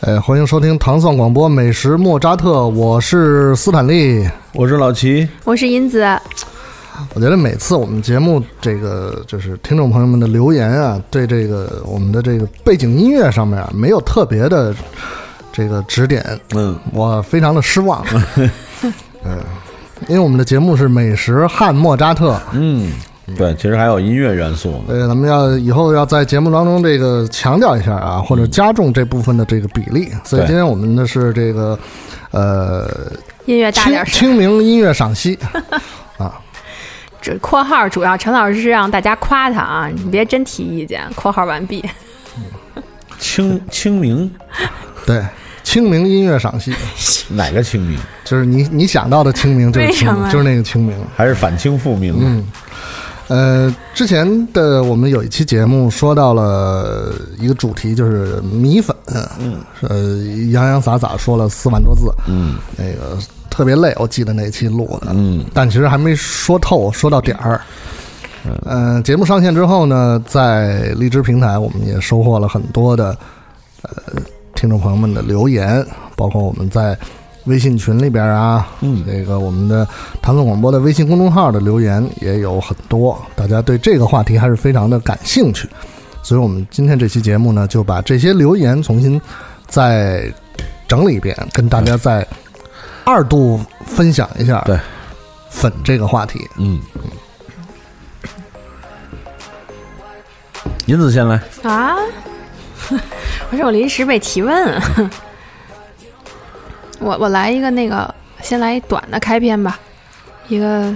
[0.00, 4.26] 哎，欢迎收听糖蒜广播美食莫扎特，我是斯坦利。
[4.54, 6.02] 我是老齐，我是银子，
[7.12, 14.74] 我觉得每次我们节目这个就是听众朋友们的留言啊，对这个我们的这个背景音乐上面啊，没有特别的
[15.52, 18.02] 这个指点，嗯，我非常的失望。
[19.24, 19.38] 嗯，
[20.08, 22.90] 因为我们的节目是美食汉莫扎特，嗯，
[23.36, 30.10] 对，其实还有音乐元素呢，呃，咱们要以后要在节目当中这个强调一下啊，或者加重这部分的这个比例。
[30.24, 31.78] 所以今天我们的是这个
[32.32, 32.88] 呃
[33.46, 34.12] 音乐大清点声。
[34.14, 35.38] 清明音乐赏析
[36.18, 36.40] 啊。
[37.20, 41.02] 这括号主要陈老师是让大家夸他啊，你别真提意见。
[41.14, 41.84] 括号完毕。
[43.20, 44.28] 清清明
[45.06, 45.24] 对，
[45.62, 46.74] 清明音乐赏析，
[47.28, 47.96] 哪个清明？
[48.24, 50.96] 就是你你想到的清明就是清明，就是那个清明。
[51.16, 52.12] 还是反清复明？
[52.18, 52.44] 嗯，
[53.32, 58.94] 呃，之前的我们有一期节目说到了一个主题，就是米粉，
[59.40, 60.18] 嗯，呃，
[60.50, 62.56] 洋洋洒洒说了四万多字，嗯。
[62.76, 63.16] 那个
[63.48, 67.58] 特别累，我记得那期录的，嗯，但其实还没说透，说到点儿。
[68.66, 73.16] 嗯、节目上线之后呢，在荔枝平台，我们也收获了很多的
[73.80, 73.90] 呃
[74.54, 75.82] 听众朋友们的留言，
[76.16, 76.94] 包括我们在
[77.44, 79.86] 微信群里边啊，嗯这个我们的
[80.20, 85.68] 唐宋广播的微信公众号的留言也有很多，大家对这个话题还是非常的感兴趣，
[86.22, 89.20] 所以我们今天这期节目呢，就把这些留言重新
[89.66, 90.32] 再
[90.86, 92.26] 整理一遍，跟大家再
[93.04, 94.78] 二度分享一下对
[95.50, 96.48] 粉这个话题。
[96.58, 96.80] 嗯。
[100.86, 101.94] 银子先来，啊！
[103.50, 104.80] 我说我临时被提问，
[107.02, 109.78] 我我来一个那个，先来一短的开篇吧，
[110.48, 110.94] 一个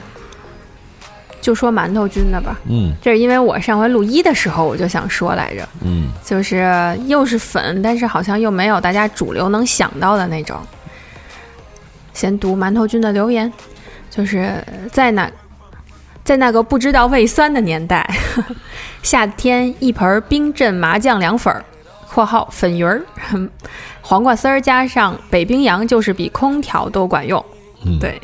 [1.41, 2.59] 就说馒头君的吧。
[2.69, 2.93] 嗯。
[3.03, 6.09] 这是因为我上回录一的时候我就想说来着，嗯。
[6.25, 10.57] 就是又是粉，但是好像又没有大家主流能想到的那种。
[12.15, 13.53] 先读馒头君的留言，
[14.11, 15.31] 就是在哪，
[16.25, 18.09] 在那个不知道胃酸的年代，
[19.03, 21.63] 夏天一盆冰镇麻酱凉粉儿
[22.09, 23.05] （括号粉鱼儿），
[24.09, 27.45] 黄瓜丝儿加上北冰洋，就是比空调都管用。
[27.85, 28.21] 嗯，对，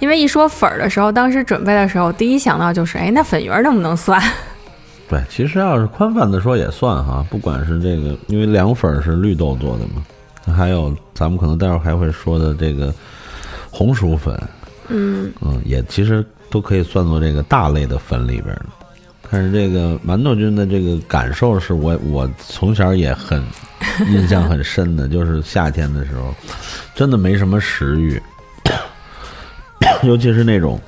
[0.00, 4.20] 因为一说粉儿的时候，当时准备的时候，第一想到就是，哎，那粉圆儿能不能算？
[5.08, 12.92] 对，其实要是宽泛的说也算哈，不管是这个，因为凉粉是绿豆做的嘛，还有咱们可能待会儿还会说的这个
[13.70, 14.36] 红薯粉，
[14.88, 18.66] 嗯，嗯，也其实都可以算作这个大类的粉里边儿的。
[19.30, 23.40] 但是这个馒头君的这个感受是我我从小也很
[24.10, 26.34] 印象很深的，就是夏天的时候，
[26.94, 28.20] 真的没什么食欲，
[30.02, 30.80] 尤其是那种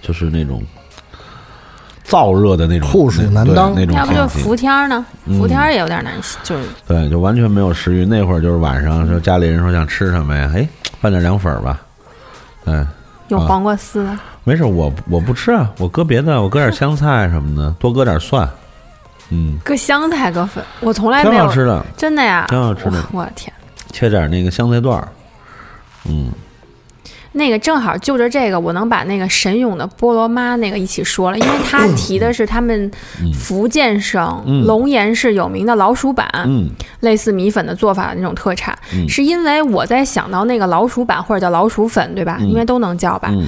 [0.00, 0.62] 就是那种
[2.04, 5.04] 燥热的那种酷暑难当那种要不就伏天儿呢？
[5.26, 8.04] 嗯伏天儿也有点难，就是对，就完全没有食欲。
[8.04, 10.50] 那会儿就是晚上说家里人说想吃什么呀？
[10.54, 10.66] 哎，
[11.00, 11.80] 拌点凉粉儿吧。
[12.64, 12.86] 哎，
[13.28, 14.06] 用啊黄瓜丝。
[14.44, 18.48] 没事，我我不吃啊，我搁别的，我搁点香菜什么的，多搁点蒜，
[19.30, 23.52] 嗯，搁香菜搁粉，我从来没有，好吃的，真的呀，挺好吃的我天，
[23.92, 25.08] 切点那个香菜段儿，
[26.06, 26.30] 嗯。
[27.30, 32.90] 那个正好就着这个，我能把那个神勇的菠萝妈那个一起说了，因为他提的是他们
[33.38, 34.64] 福建省嗯。
[34.64, 36.68] 龙岩市有名的老鼠板，嗯
[37.00, 39.06] 类似米粉的做法的那种特产，嗯。
[39.08, 42.38] 是因为我在想到那个老鼠板或者叫老鼠粉，对吧？
[42.40, 42.48] 嗯。
[42.48, 43.46] 因为都能叫吧，嗯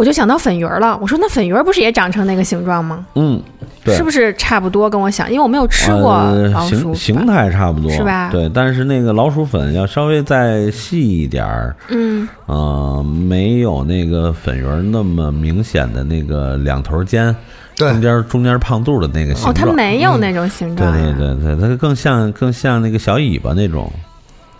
[0.00, 0.98] 我就想到粉鱼儿了。
[1.02, 3.04] 我说那粉鱼儿不是也长成那个形状吗？
[3.16, 3.38] 嗯，
[3.84, 4.88] 对，是不是差不多？
[4.88, 7.26] 跟我想，因为我没有吃过呃老鼠形形。
[7.26, 17.36] 态差不多，是吧对，但是那个老鼠粉要稍微再细一点儿，嗯，呃，没有那个粉圆儿那么明显的那个两头尖，
[17.76, 19.54] 中间中间胖肚的那个形哦，状。
[19.54, 21.14] 它没有那种形对状呀。
[21.18, 23.92] 对对对，它更像更像那个小尾巴那种，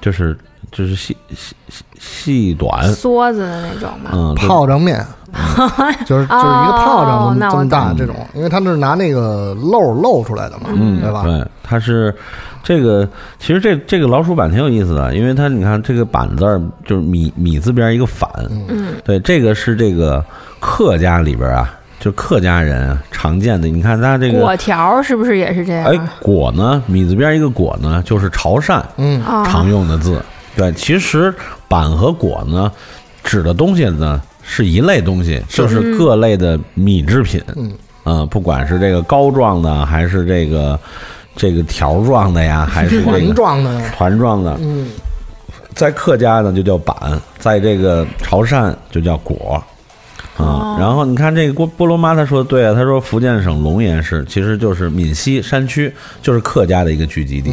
[0.02, 0.36] 就是
[0.70, 4.10] 就是细细细细短，梭子的那种嘛。
[4.12, 5.04] 嗯，泡着面，
[6.06, 11.22] 就是就是一个炮仗这么大这种，因为它是拿那个漏漏出来的嘛，嗯，对吧？
[11.24, 12.14] 对，它是
[12.62, 18.28] 这个，其实这这个老鼠板挺有意思的，因为它你看这个板字儿就是米米字边一个反，
[18.68, 20.24] 嗯，对，这个是这个
[20.58, 25.86] 客家里边啊，就客家人啊常见的，你看它这个果条是不是也是这样？
[25.86, 30.20] 哎果呢，米字边一个果呢，就是潮汕嗯，啊，常用的字。
[30.56, 31.32] 对，其实
[31.68, 32.70] 板和果呢，
[33.22, 34.20] 指的东西呢
[34.52, 37.40] 是一类东西，就是各类的米制品。
[37.54, 40.76] 嗯，啊，不管是这个膏状的，还是这个
[41.36, 44.88] 这个条状的呀， 还是这团个状的，团状的，嗯，
[45.72, 46.96] 在客家呢就叫板，
[47.38, 49.62] 在这个潮汕就叫果。
[50.36, 50.76] 啊。
[50.80, 57.52] 然后你看这个波波罗妈，她说的对啊，她说福建省龙岩市其实就是闽西山区，就是客家的一个聚集地。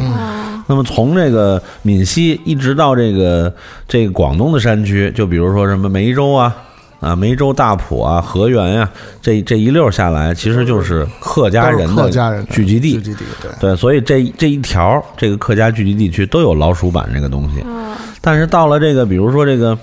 [0.66, 3.54] 那么从这个闽西一直到这个
[3.86, 6.52] 这个广东的山区，就比如说什么梅州啊。
[7.00, 8.90] 啊，梅州、大埔啊、河源呀、
[9.22, 12.94] 这这一溜下来，其实就是客家人的客家人的聚集地。
[12.94, 13.50] 聚集地对。
[13.60, 17.64] 对，所以这这一条这个客家聚集地区都有老鼠板这个东西。
[18.20, 19.78] 但是到了这个，比如说这个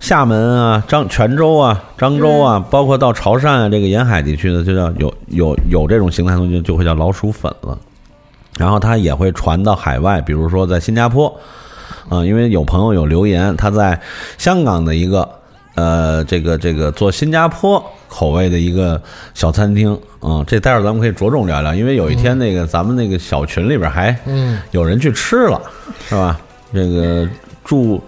[0.00, 7.78] 厦门啊、漳泉州啊、漳州啊，包括到潮汕啊这个沿海地区的，就叫有有有这种形态的东西，就会叫老鼠粉了。
[8.58, 11.32] 然后它也会传到海外，比如说在新加坡，
[12.08, 13.98] 啊、因为有朋友有留言，他在
[14.38, 15.26] 香港的一个
[15.74, 19.00] 呃，这个这个做新加坡口味的一个
[19.34, 25.60] 小餐厅，啊、这待会儿咱们可以着重聊聊，因为有一天那个咱们那个小群里边还嗯，有人去吃了，
[26.08, 26.38] 是吧？
[26.72, 27.28] 这个
[27.64, 28.02] 住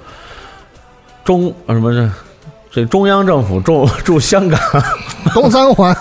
[1.25, 2.09] 中啊什么这
[2.75, 4.59] 这中央政府驻驻香港
[5.35, 5.95] 东三环，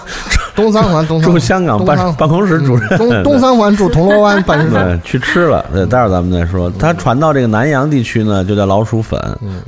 [0.55, 4.75] 东三环，东三驻环香港办办公室主任嗯东东三环驻铜锣湾办事处。
[4.75, 5.65] 对，去吃了。
[5.73, 6.71] 对，待会儿咱们再说。
[6.79, 9.19] 它传到这个南洋地区呢，就叫老鼠粉。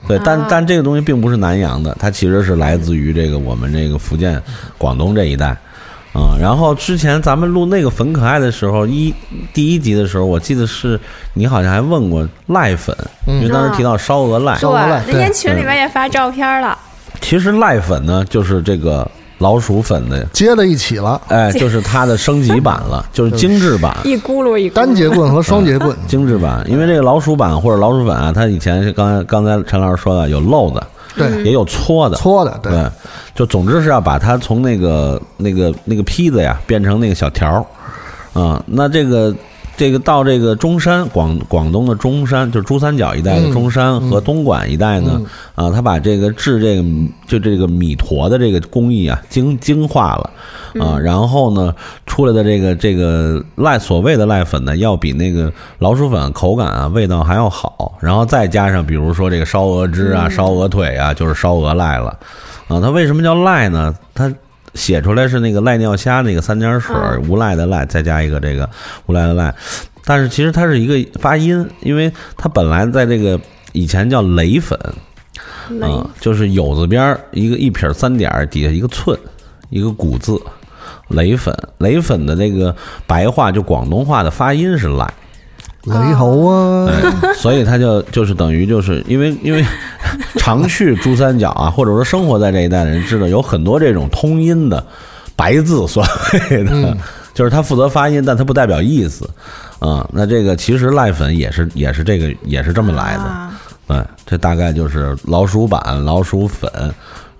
[0.07, 4.41] 对，但啊但这个东西并不是南洋的，它其实是来自于这个我们这个福建、
[4.77, 5.55] 广东这一带。
[6.13, 9.13] 啊、然后之前咱们录那个粉可爱的时候，一
[9.51, 10.97] 第一集的时候，我记得是
[11.33, 12.95] 你好像还问过赖粉，
[13.25, 14.55] 因为当时提到烧鹅赖。
[14.57, 16.77] 烧鹅赖对，那天群里面也发照片了，
[17.21, 23.95] 其实赖粉呢，就是这个老鼠粉的，接在一起了，哎，就是它的升级版了， 就是精致版。
[24.03, 24.75] 一咕噜一咕噜。
[24.75, 32.89] 单节棍和双节棍，精致版，因为这个老鼠板或者老鼠粉啊，它以前是刚才刚才陈老师说的有漏的，对，也有搓的，搓的，对，对，
[33.35, 38.63] 就总之是要把它从那个那个那个坯子呀变成那个小条儿啊。
[38.65, 39.33] 那这个
[39.75, 45.21] 这个到这个中山广广东的中山，就是珠三角一带的嗯中山和东莞一带呢，
[45.55, 46.83] 啊，他把这个制这个
[47.27, 50.29] 就这个米坨的这个工艺啊精精化了
[50.79, 51.73] 啊，然后呢
[52.05, 62.17] 出来的这个这个赖所谓的赖粉呢，要比那个老鼠粉口感啊味道还要好，然后再加上比如说这个烧鹅汁啊、烧鹅腿啊，就是烧鹅赖了。
[62.69, 63.93] 啊，它为什么叫赖呢？
[64.13, 64.33] 它
[64.73, 68.69] 写出来是那个赖尿虾那个三点水儿，无赖的赖，再加一个这个
[69.05, 69.53] 无赖的赖。
[70.05, 73.39] 但是其实它是一个发音，因为它本来在这个
[73.71, 74.77] 以前叫雷粉
[75.69, 79.17] 雷啊，就是有字边儿一个一撇儿三点儿，底下一个寸，
[79.69, 80.37] 一个古字，
[81.07, 81.55] 雷粉。
[81.77, 82.75] 雷粉的那个
[83.07, 85.13] 白话就广东话的发音是赖。
[85.85, 89.63] 雷猴啊，哎， 所以他就就是等于就是因为因为
[90.37, 94.85] 常去珠三角啊，或者说生活在这一带的人知道有很多这种通音的
[95.35, 96.05] 白字所
[96.49, 96.95] 谓的，
[97.33, 99.29] 就是他负责发音，但他不代表意思
[99.79, 103.51] 啊、那这个其实赖粉也是也是这个也是这么来的，啊。
[103.85, 106.71] 对，这大概就是老鼠板、老鼠粉，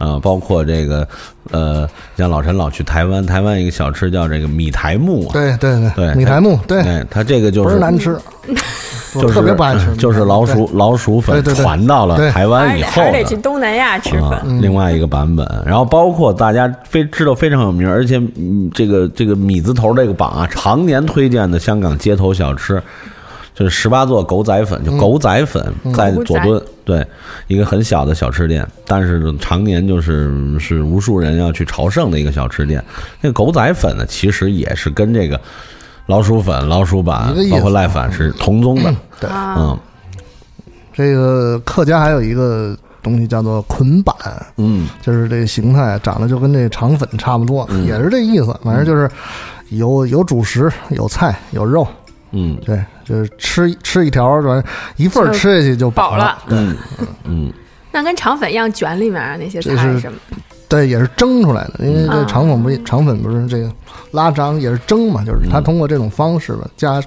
[0.04, 1.08] 啊，包括这个
[1.52, 8.18] 呃，像老陈老去台湾，台湾一个小吃叫这个米苔木，对对对米苔木，对，哎，它这个就不是是难吃，
[9.14, 13.38] 就是特别不爱吃，就是老鼠老鼠粉传到了台湾以后还得去。
[13.38, 22.82] 东南亚吃啊粉。，另外一个版本，然后包括大家非知道非常有名，而且嗯，这个这个米字头这个榜啊，常年推荐的香港街头小吃，
[23.54, 27.06] 就是十八座狗仔粉，就狗仔粉在佐敦，对，
[27.48, 32.84] 一个很小的小吃店，但是常年就是是无数人要去朝圣的一个小吃店。
[33.22, 35.40] 那个狗仔粉呢，其实也是跟这个
[36.08, 39.80] 老鼠粉、老鼠板包括赖粉是同宗的，对啊，嗯
[40.96, 44.16] 这个客家还有一个东西叫做捆板，
[44.58, 44.88] 嗯。
[45.02, 48.56] 就是这个形态长得就跟这肠粉差不多，也是这意思。
[48.64, 49.10] 反正就是
[49.70, 51.88] 有有主食，有菜，有肉，
[52.34, 54.64] 嗯对，就是吃吃一条，反正
[54.98, 56.38] 一份儿吃下去就饱了。
[56.48, 56.76] 嗯
[57.24, 57.54] 嗯，
[57.92, 60.18] 那跟肠粉一样卷里面啊那些这是菜什么。
[60.68, 63.72] 对，也是蒸出来的，因为这嗯肠粉不也肠粉不是这个
[64.10, 67.00] 拉张也是蒸嘛，就是它通过这种方式吧，加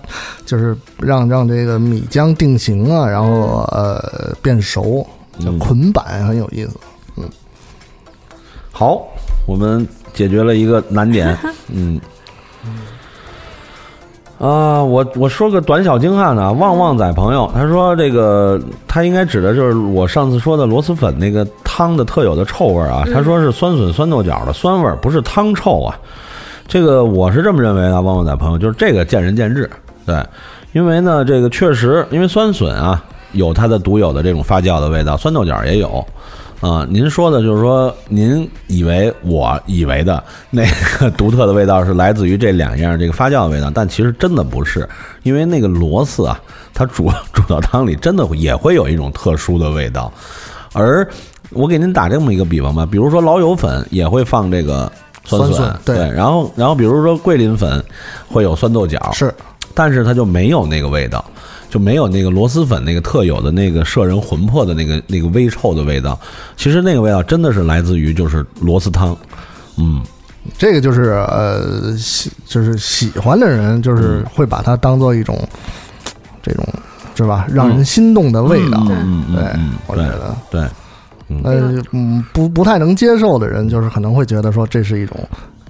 [0.45, 5.05] 就是让让这个米浆定型啊，然后呃变熟，
[5.41, 6.79] 叫嗯捆板，很有意思。
[7.17, 7.29] 嗯
[8.71, 9.09] 好，
[9.49, 11.37] 我们解决了一个难点。
[11.73, 12.01] 嗯。
[14.39, 25.99] 啊，我我说个短小精悍的，旺旺仔朋友，他说这个他应该指的就是我上次说的螺蛳粉那个汤的特有的臭味啊，他说是酸笋酸豆角的酸味儿，不是汤臭啊。
[26.69, 29.71] 这个我是这么认为的，旺旺仔朋友，就是这个见仁见智，
[30.05, 30.23] 对，
[30.73, 33.03] 因为呢，这个确实，因为酸笋啊
[33.33, 36.05] 有它的独有的这种发酵的味道，酸豆角也有。
[36.61, 40.65] 啊、您说的就是说，您以为我以为的那
[40.99, 44.89] 个独特的味道是来自于这两样这个发酵的味道，但其实真的不是，
[45.23, 46.41] 因为那个螺丝啊，
[46.73, 50.11] 它煮煮到汤里真的也会有一种特殊的味道，
[50.73, 51.07] 而
[51.51, 54.91] 我给您打这么一个比方吧，比如说老友粉也会放这个
[55.25, 57.85] 酸酸笋对对然后然后比如说桂林粉
[58.29, 59.33] 会有酸豆角，是
[59.75, 61.23] 但是它就没有那个味道，
[61.69, 66.19] 就没有那个螺蛳粉那个特有的那个摄人魂魄的那个那个微臭的味道。
[66.57, 69.17] 其实那个味道真的是来自于就是螺蛳汤，
[69.77, 70.03] 嗯，
[70.57, 75.37] 这个就是呃，喜就是喜欢的人，就是会把它当做一种
[76.43, 76.67] 这种
[77.15, 78.87] 是吧，让人心动的味道。
[78.91, 80.61] 嗯嗯对嗯，我觉得，对，
[81.43, 85.17] 呃，嗯，不不太能接受的人，就是可能会觉得说这是一种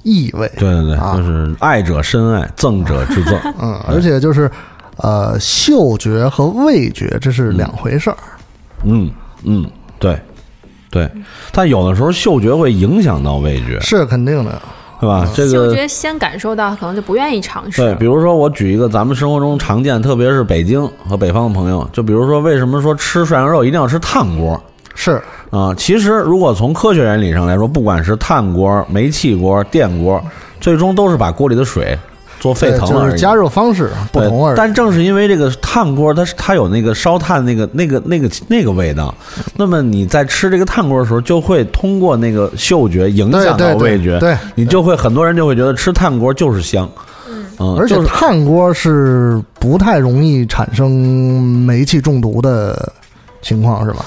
[0.02, 0.50] 异味。
[0.58, 3.40] 对对对，啊就是爱者深爱，憎者之憎。
[3.60, 4.50] 嗯，而且就是
[4.96, 8.16] 呃，嗅觉和味觉这是两回事儿。
[8.84, 9.10] 嗯
[9.44, 9.66] 嗯，
[9.98, 10.18] 对
[10.90, 11.10] 对，
[11.52, 14.62] 但有的时候嗅觉会影响到味觉，是肯定的，
[15.00, 15.28] 是吧？
[15.34, 17.82] 这个嗅觉先感受到，可能就不愿意尝试。
[17.82, 24.58] 对，比如说我举一个咱们生活中常见，特别是北京和北方的朋友，就比如说为什么说吃涮羊肉一定要吃炭锅
[24.94, 25.74] 是啊？
[25.76, 30.22] 其实如果从科学原理上来说，不管是炭锅、煤气锅、电锅，
[30.60, 31.98] 最终都是把锅里的水
[32.40, 33.10] 做沸腾了而已。
[33.10, 34.56] 就是加热方式不同而已。
[34.56, 39.14] 但正是因为这个炭锅，它是它有那个烧炭那个那个那个那个味道，
[39.56, 46.88] 那么你在吃这个炭锅的时候，就会通过那个嗅觉影响到味觉，对你就会很多人就会觉得吃炭锅就是香，
[47.58, 50.90] 嗯，而且就是炭锅是不太容易产生
[51.42, 52.92] 煤气中毒的
[53.42, 54.04] 情况，是吧？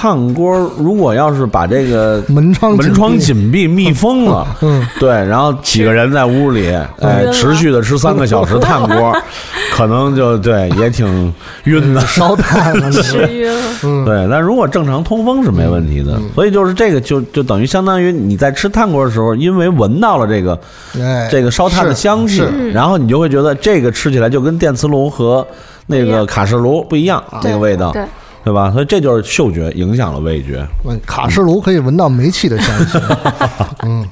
[0.00, 9.16] 炭锅如果要是把这个门窗门窗紧闭密封了， 嗯，对，然后几个人在屋里，哎，持续的吃三个小时炭锅，
[9.72, 11.32] 可能就对也挺
[11.64, 12.00] 晕的。
[12.00, 13.62] 烧炭了， 吃晕了。
[13.84, 20.58] 嗯，对，但如果正常通风是没问题的，所以就是这个就就等于相当于你在吃炭锅的时候，因为闻到了这个
[21.00, 25.46] 哎，这个烧炭的香气，然后你就会觉得这个吃起来就跟电磁炉和
[25.86, 28.02] 那个卡式炉不一样，那个味道，对，
[28.44, 28.70] 对吧？
[28.70, 30.66] 所以这就是嗅觉影响了味觉。
[30.84, 32.98] 嗯卡式炉可以闻到煤气的香气。
[33.82, 34.06] 嗯，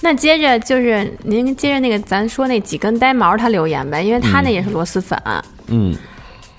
[0.00, 5.20] 那接着就是您接着那个咱说那几根呆毛他留言呗，因为他那也是螺蛳粉，
[5.66, 5.94] 嗯，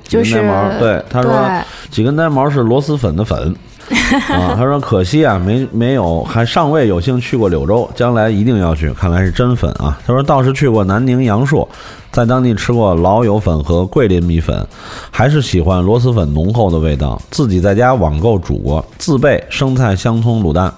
[0.04, 3.56] 就是几根呆毛对他说几根呆毛是螺蛳粉的粉
[4.29, 4.55] 啊。
[4.55, 8.91] 他说可惜啊，没没有还尚未有幸去过柳州，将来一定要去。
[8.93, 10.00] 看来是真粉啊。
[10.05, 11.67] 他说倒是去过南宁阳朔，
[12.12, 14.65] 在当地吃过老友粉和桂林米粉，
[15.12, 17.22] 还是喜欢螺蛳粉浓厚的味道。
[17.31, 20.74] 自己在家网购煮过，自备生菜、香葱、卤蛋。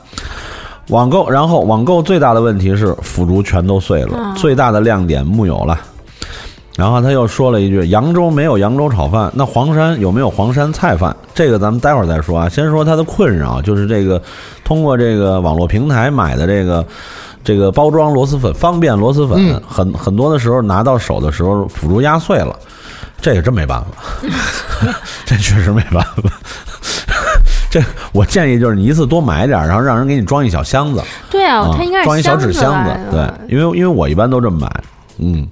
[0.90, 5.80] 网购，然后网购最大的问题是腐竹全都碎了，最大的亮点木有了。
[6.78, 12.48] 然后他又说了一句：“扬州没有扬州炒饭，那黄山有没有黄山菜饭？”这个咱们待会儿再说啊。
[12.48, 14.22] 先说他的困扰，就是这个
[14.64, 16.86] 通过这个网络平台买的这个
[17.44, 22.58] 这个包装螺蛳粉，方便螺蛳粉，嗯很很多的时候拿到手的时候腐竹压碎了，
[23.22, 23.88] 这个真没办法，
[25.26, 26.24] 这确实没办法。
[27.70, 34.70] 这我建议就是你一次多买点儿，然后让人给你装一小箱子，对啊，啊他应该是装一小纸箱箱子，对，因为因为我一般都这么买，
[35.22, 35.48] 嗯，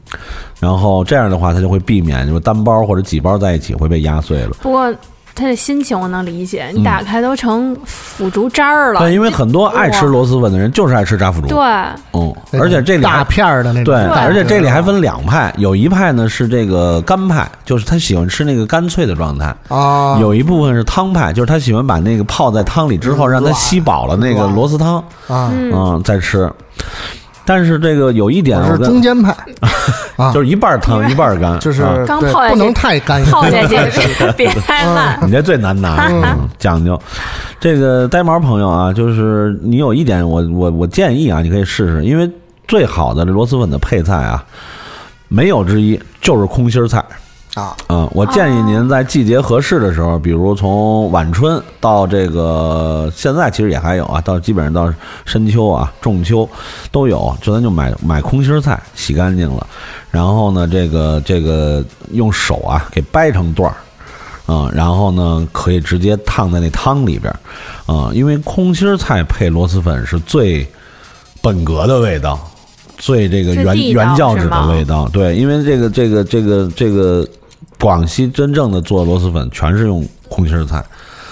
[0.60, 4.52] 然后这样的话，它就会避免就是单包或者几包在一起会被压碎了。
[4.62, 4.94] 不过
[5.36, 9.00] 他的心情我能理解，你打开都成腐竹渣儿了。
[9.00, 11.58] 对，因为很多爱吃螺蛳粉的人就是爱吃炸腐竹，对，
[12.12, 13.86] 嗯，而且这里还大片儿的那种。
[13.86, 24.98] 对，而且这里还分两派，有一派呢是这个干派，就是他喜欢吃那个干脆的状态；啊，有一部分是汤派，就是他喜欢把那个泡在汤里之后，嗯让它吸饱了那个螺丝汤，
[25.28, 26.52] 啊，嗯，再吃。
[27.50, 29.36] 但是这个有一点，我是中间派。
[30.18, 33.76] 啊，就是一半烫一半干，就是刚泡下去不能太干，泡下去
[34.38, 35.20] 别太烂。
[35.26, 36.48] 你这最难拿，嗯。
[36.60, 37.02] 讲究。
[37.60, 42.30] 这个呆毛朋友啊，就是你有一点我，我我建议啊，你可以试试，因为
[42.68, 44.46] 最好的螺蛳粉的配菜啊，
[45.28, 47.04] 没有之一就是空心儿菜。
[47.56, 54.94] 啊，嗯，我建议您在季节合适的时候，比如从晚春到这个现在其实也还有啊，到基本上到
[55.26, 56.48] 深秋啊、仲秋
[56.92, 59.66] 都有，就咱就买买空心儿菜，洗干净了，
[60.12, 63.76] 然后呢，这个这个用手啊给掰成段儿。
[64.46, 70.68] 啊、然后呢，可以直接烫在那汤里边儿，啊、因为空心儿菜配螺蛳粉是最
[71.40, 72.40] 本格的味道，
[72.98, 75.08] 最这个原原教旨的味道。
[75.10, 77.28] 对，因为这个这个这个这个
[77.80, 80.84] 广西真正的做螺蛳粉全是用空心菜，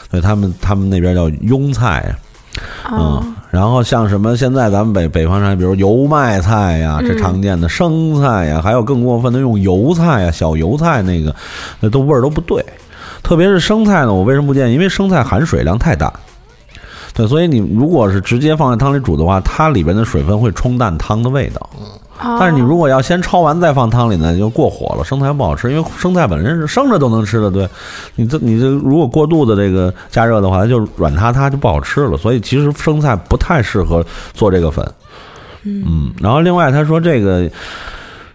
[0.09, 2.15] 所以他们他们那边叫庸菜
[2.89, 11.35] 嗯，然后像什么现在咱们北北方菜，比如油麦菜呀，这常见的生菜呀，还有更过分的用油菜呀、小油菜那个，
[11.79, 12.65] 那都味儿都不对。
[13.21, 14.73] 特别是生菜呢，我为什么不建议？
[14.73, 16.11] 因为生菜含水量太大。
[17.17, 21.67] 对，所以你如果是直接放在汤里煮的话，它里边的水分会冲淡汤的味道。
[22.21, 27.67] 哦但是你如果要先焯完再放汤里呢，就过火了，生菜不好吃，因为生菜本身是生着都能吃的，对，
[28.15, 34.87] 你这你这如果过度的这个加热的话，它就软塌塌就不好吃了，所以其实生菜不太适合做这个粉。
[35.63, 37.49] 嗯，然后另外他说这个。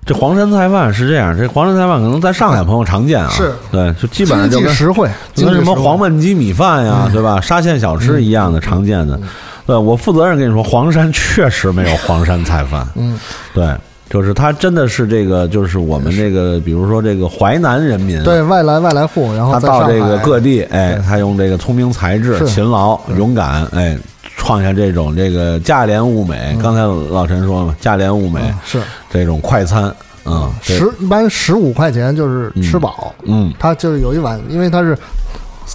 [0.05, 7.41] 这黄山菜饭是这样，这黄山菜饭可能在上海朋友常见啊，是对，就基本上就跟实惠，就跟什么黄焖鸡米饭呀，对吧？
[7.41, 9.19] 沙县小吃一样的常见的。
[9.65, 12.85] 对我负责任跟你说，黄山确实没有黄山菜饭。
[12.97, 13.17] 嗯，
[13.55, 13.73] 对，
[14.11, 23.97] 就是他真的是这个，就是我们这个，比如说这个淮南人民，对外来外来户，然后他到这个各地，哎，他用这个聪明才智、勤劳、勇敢，哎，
[24.37, 26.57] 创下这种这个价廉物美。
[26.63, 26.81] 刚才
[27.13, 28.83] 老陈说了嘛，价廉物美嗯是。
[29.11, 33.53] 这种快餐，嗯，十一般十五块钱就是吃饱，嗯。
[33.59, 34.97] 它就是有一碗，因为它是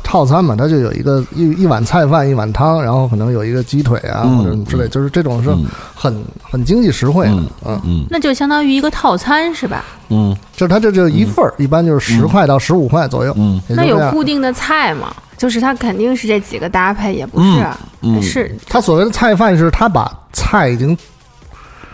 [0.04, 5.66] 套餐嘛，它就有一个一一碗菜饭一碗汤，然后可能有一个鸡腿啊、嗯或者什么之类，就是这种是嗯。
[5.96, 8.06] 很很经济实惠的，嗯嗯，嗯。
[8.10, 9.84] 那就相当于一个套餐是吧？
[10.10, 10.36] 嗯。
[10.56, 13.62] 就是它这就一份儿，一般就是十块到十五块左右，嗯。
[13.68, 13.98] 那有。
[14.12, 15.14] 固定的菜吗？
[15.38, 17.48] 就是它肯定是这几个搭配，也不是，
[18.02, 18.22] 嗯嗯。
[18.22, 20.98] 是它所谓的菜饭是它把菜已经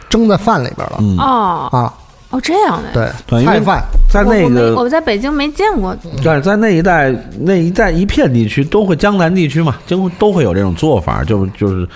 [0.10, 1.70] 蒸在饭里边了、嗯，哦。
[1.72, 1.94] 啊，
[2.34, 2.90] 哦这样的。
[2.94, 11.88] 对，对因为菜饭在那我我没个我在北京没见过，但是在那一带那一带一片地区都会江南地区嘛，都都会有这种做法，就就是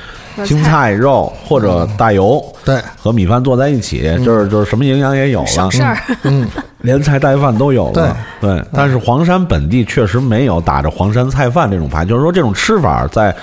[0.45, 5.97] 青菜肉或者大油对，和米饭做在一起，就是就是什么营养也有了省，事儿。
[6.21, 6.47] 嗯，
[6.81, 8.15] 连菜带饭都有了。
[8.39, 13.35] 对，但是黄山本地确实没有打着黄山菜饭这种牌，就是说这种吃法在。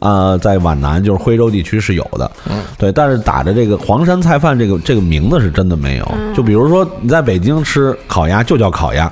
[0.00, 6.14] 呃，在皖南就是徽州地区是有的，嗯，对，但是打着这个黄山菜饭这个这个名字是真的没有。
[6.34, 9.10] 就比如说你在北京吃烤鸭，就叫烤鸭，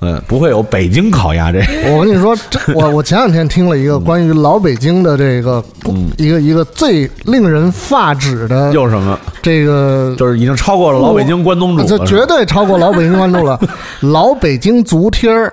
[0.00, 1.58] 嗯，不会有北京烤鸭这。
[1.90, 9.18] 我跟你说，这我我前两天听了一个关于老北京的这个、嗯一个一个最令人发指的又什么？
[9.42, 13.58] 这个就是已经超过了老北京关东煮，这绝对超过老北京关东了。
[14.00, 15.52] 老北京足贴儿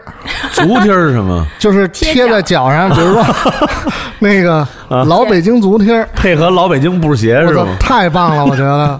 [0.52, 1.46] 足贴儿是什么？
[1.60, 3.26] 就是贴在脚上，比如说
[4.20, 9.00] 那个老北京足贴儿，配合老北京布鞋是吗？，太棒了，我觉得。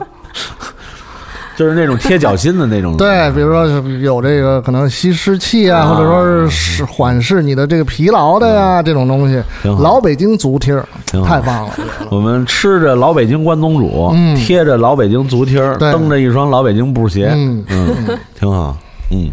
[1.56, 2.96] 就是那种贴脚心的那种。
[2.98, 3.66] 对，比如说
[4.00, 9.36] 有这个可能吸湿气啊，或者说是缓释你的这个疲劳的呀，这种东西。
[9.36, 9.76] 嗯挺。
[9.76, 9.82] 好。
[9.84, 10.88] 老北京足贴儿
[11.26, 11.74] 太棒了，
[12.10, 14.36] 我们吃着老北京关东煮，嗯。
[14.36, 17.64] 贴着老北京足贴儿，蹬着一双老北京布鞋，嗯。
[17.70, 18.78] 嗯，挺好，
[19.12, 19.30] 嗯。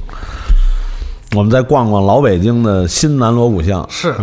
[1.34, 4.14] 我们再逛逛老北京的新南锣鼓巷，是。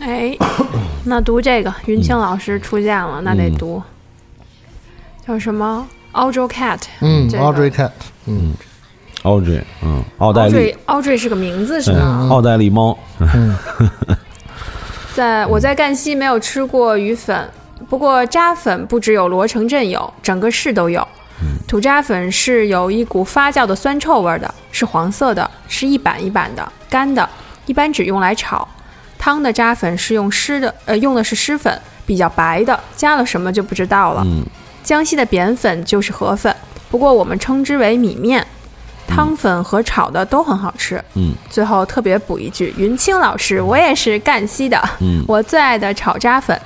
[0.00, 0.36] 哎，
[1.04, 3.82] 那读这个云清老师出现了，那得读，
[5.26, 7.90] 叫什么？Audrey Cat，嗯这个，Audrey Cat，
[8.26, 8.52] 嗯
[9.22, 12.28] Audrey，嗯，奥黛丽，Audrey，Audrey 是个名字是吗？
[12.30, 12.96] 奥黛丽猫，
[15.14, 17.48] 在我在赣西没有吃过鱼粉，
[17.88, 21.06] 不过扎粉不只有罗城镇有，整个市都有。
[21.66, 27.28] 土渣粉是有一股发酵的酸臭味儿的，是黄色的，是一板一板的，干的，
[27.66, 28.66] 一般只用来炒。
[29.18, 34.22] 汤的扎粉是用湿的，呃，用的是湿粉，比较白的，加了什么就不知道了。
[34.24, 34.44] 嗯
[34.84, 36.54] 江西的扁粉就是河粉，
[36.90, 38.46] 不过我们称之为米面。
[39.06, 41.02] 汤粉和炒的都很好吃。
[41.14, 46.58] 嗯最后特别补一句，云清老师，我也是赣西的，嗯我最爱的炒扎粉，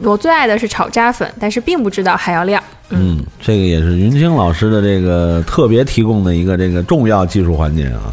[0.00, 2.62] 我最爱的是炒扎粉，但是并不知道还要晾。
[2.90, 8.12] 嗯，这个也是云清老师的这个特别提供的一个这个重要技术环节啊。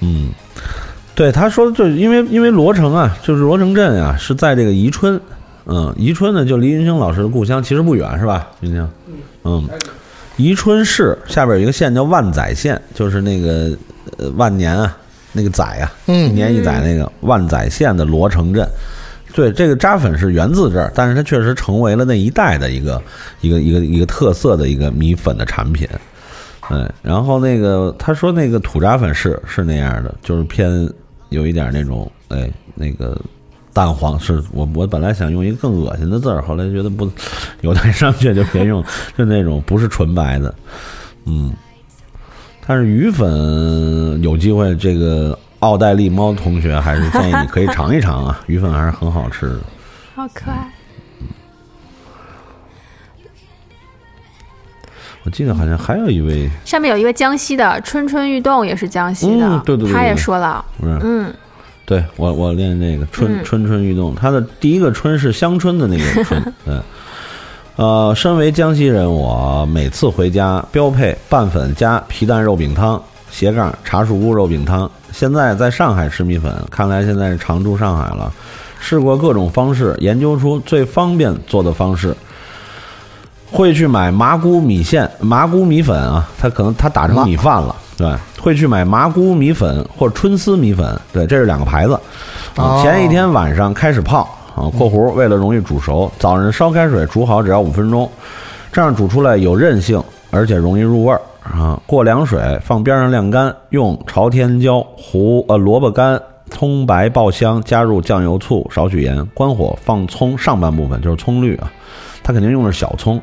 [0.00, 0.30] 嗯，
[1.16, 5.20] 对，他说就是因为因为罗城啊，就是罗城镇啊，是在这个宜春，
[5.68, 8.48] 嗯，宜春呢就离云清老师的故乡其实不远，是吧？
[8.60, 8.88] 云清，
[9.44, 9.68] 嗯，
[10.38, 13.76] 宜春市下边有一个县叫万载县，就是那个
[14.16, 14.96] 呃万年啊，
[15.32, 18.66] 那个载啊，一嗯年一载那个万载县的罗城镇。
[19.34, 23.00] 对，这个扎粉是源自这儿，但是它确实成为了那一带的一个
[23.42, 25.86] 一个一个一个特色的一个米粉的产品。
[26.70, 30.90] 嗯，然后那个他说那个土扎粉是是那样的，就是偏
[31.28, 33.20] 有一点那种哎那个
[33.78, 37.08] 淡黄，是我我本来想用一个更恶心的字儿，后来觉得不
[37.60, 38.82] 有待商榷，就别用，
[39.16, 40.52] 就那种不是纯白的，
[41.26, 41.52] 嗯。
[42.66, 49.60] 但是鱼粉有机会，这个奥黛丽猫同学还是建议你可以尝一尝啊，鱼粉还是很好吃的。
[50.16, 50.68] 好可爱。
[55.22, 60.64] 我记得好像还有一位，上面有一位江西的春春欲动，也是江西的，嗯对对对对他也说了？
[60.82, 61.32] 嗯，
[61.88, 66.82] 对我我练那个春嗯春春欲动，它的第一个春是香春的那个春， 嗯。
[67.76, 74.90] 呃，身为江西人，我每次回家标配拌粉加皮蛋肉饼汤，斜杠茶树菇肉饼汤。
[75.12, 78.30] 现在在上海吃米粉，看来现在是常驻上海了。
[78.80, 82.14] 试过各种方式，研究出最方便做的方式。
[83.50, 91.98] 会去买麻姑米线、麻姑米粉啊，它可能它打成米饭了，对，会去买麻姑米粉或者春丝米粉，对，这是两个牌子。
[92.82, 98.10] 前一天晚上开始泡啊，（括弧为了容易煮熟），早上烧开水煮好，只要五分钟，
[98.72, 101.80] 这样煮出来有韧性，而且容易入味儿啊。
[101.86, 111.70] 过凉水，放边上晾干，用朝天椒、胡呃萝卜干、葱白爆香，加入酱油、醋，少许盐，关火放葱上半部分，就是葱绿啊，
[112.22, 113.20] 它肯定用的是小葱。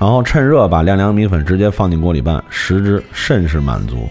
[0.00, 4.08] 然后趁热把晾凉米粉直接放进锅里拌，食之甚是满足。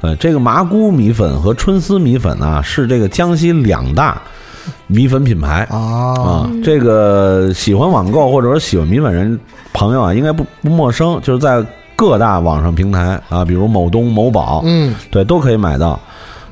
[0.00, 4.22] 呃，这个麻姑米粉和春丝米粉啊，是这个江西两大
[4.86, 6.50] 米粉品牌啊，啊。
[6.62, 9.36] 这个喜欢网购或者说喜欢米粉人
[9.72, 11.64] 朋友啊，应该不不陌生，就是在
[11.96, 15.98] 各大网上平台啊，比如某东、某宝，嗯，对，都可以买到。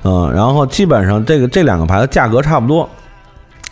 [0.03, 2.89] 嗯，然后基本上这个这两个牌子价格差不多，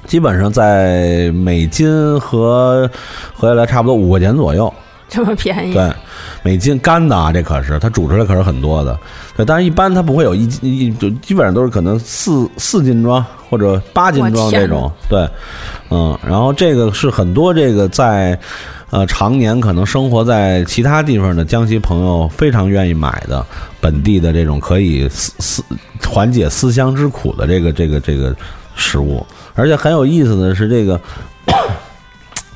[0.06, 2.88] 基本上在美金和
[3.34, 4.72] 合下来差不多五块钱左右。
[5.08, 5.92] 这么便宜，对，
[6.42, 8.98] 每斤干的啊，这可是它煮出来可是很多的。
[9.36, 14.90] 对，但是一般它不会有一斤一就基本上都是可能四四斤装或者八斤装这种。
[15.10, 15.28] 对，
[15.90, 18.38] 嗯，然后这个是很多这个在
[18.88, 23.44] 呃常年可能生活在其他地方的江西朋友非常愿意买的
[23.82, 25.62] 本地的这种可以思思
[26.08, 28.34] 缓解思乡之苦的这个这个这个
[28.76, 30.98] 食物，而且很有意思的是这个。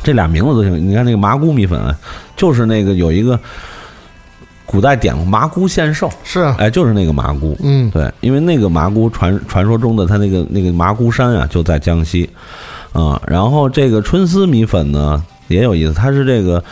[0.03, 1.97] 这俩名字都行，你看那个麻姑米粉啊，
[2.37, 3.39] 就是那个有一个
[4.65, 7.57] 古代典故麻姑献寿，是，哎，就是那个麻姑。
[7.63, 12.29] 嗯，对，因为那个麻姑传传说中的它那个那个麻姑山啊，就在江西，
[12.93, 16.63] 啊、然后这个春丝米粉呢也有意思，它是这个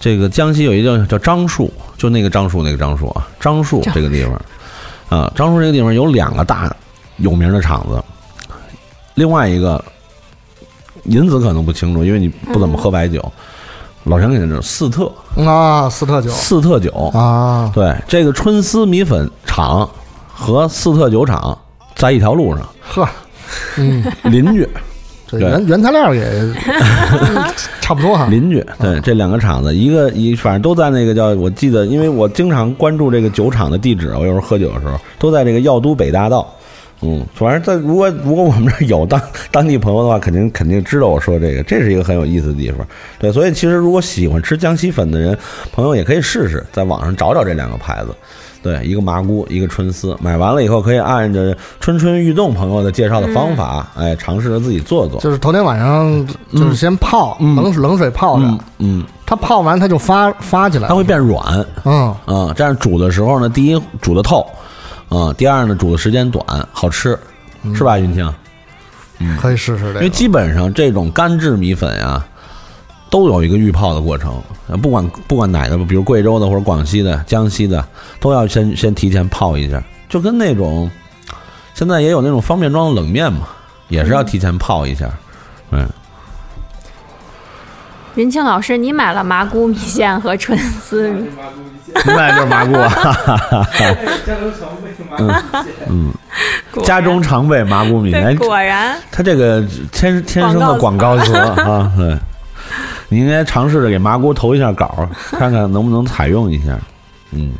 [0.00, 6.74] 这个江西有一个叫叫樟树，就那个樟树那个樟树啊，樟树这个地方，啊，樟树这个地方有两个大
[7.18, 8.02] 有名的厂子，
[9.14, 9.82] 另外一个
[11.08, 13.20] 银子可能不清楚，因为你不怎么喝白酒，
[14.04, 15.10] 老陈肯定知道四特。
[15.36, 16.30] 啊，四特酒。
[16.30, 16.90] 四特酒。
[17.14, 19.88] 啊，对，这个春思米粉厂
[20.32, 21.56] 和四特酒厂
[21.96, 23.08] 在一条路上，呵，
[23.76, 24.68] 嗯， 邻居，
[25.26, 26.24] 这原原材料也
[27.80, 28.64] 差不多哈，邻居。
[28.78, 36.46] 对，这两个厂子，一个一反正都在那个叫，我记得，因为我经常关注这个酒厂的地址，我有时候喝酒的时候都在这个药都北大道。
[37.00, 39.20] 嗯，反正在如果如果我们这儿有当
[39.52, 42.86] 当地朋友的话，肯定肯定知道我说这个，这是一个很有意思的地方。
[43.18, 45.36] 对，所以其实如果喜欢吃江西粉的人，
[45.72, 48.14] 朋友也可以试试，在网上找找这两个牌子。
[48.60, 55.20] 对，一个麻菇，一个春丝，买完了以后可以按着春春欲动朋友的介绍的方法，哎，尝试着自己做做。
[55.20, 58.44] 就是头天晚上就是先泡冷水冷水泡着。
[58.44, 64.44] 嗯，嗯，它泡完它就发发起来它，会变软，嗯，啊、这样煮的时候呢，第一煮的透，
[65.08, 67.18] 啊、第二呢煮的时间短，好吃，
[67.74, 68.34] 是吧，云清？
[69.40, 72.24] 可以试试这个，因为基本上这种干制米粉呀，
[73.10, 77.84] 都有一个预泡的过程，呃不管不管哪个，比如贵州的或者广西的、江西的，
[78.20, 80.90] 都要先先提前泡一下，就跟那种
[81.74, 83.48] 现在也有那种方便装的冷面嘛，
[83.88, 85.10] 也是要提前泡一下，
[85.70, 85.88] 嗯。
[88.18, 91.28] 云清老师，你买了麻姑米线和春丝米，
[92.04, 93.68] 卖就是麻姑啊，
[96.72, 98.34] 果家中常备麻姑米，线。
[98.34, 102.18] 果然它这个天天生的广告词啊，对，
[103.08, 106.76] 你应该尝试着给麻姑投一下稿，看看能不能采用一下。
[107.30, 107.52] 嗯，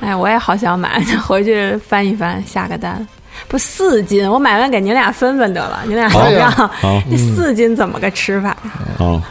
[0.00, 3.06] 哎，我也好想买，回去翻一翻，下个单。
[3.46, 6.50] 不四斤，我买完给您俩分分得了，您俩好要不要？
[6.50, 8.56] 好这四斤怎么个吃法呀？
[8.98, 9.22] 好，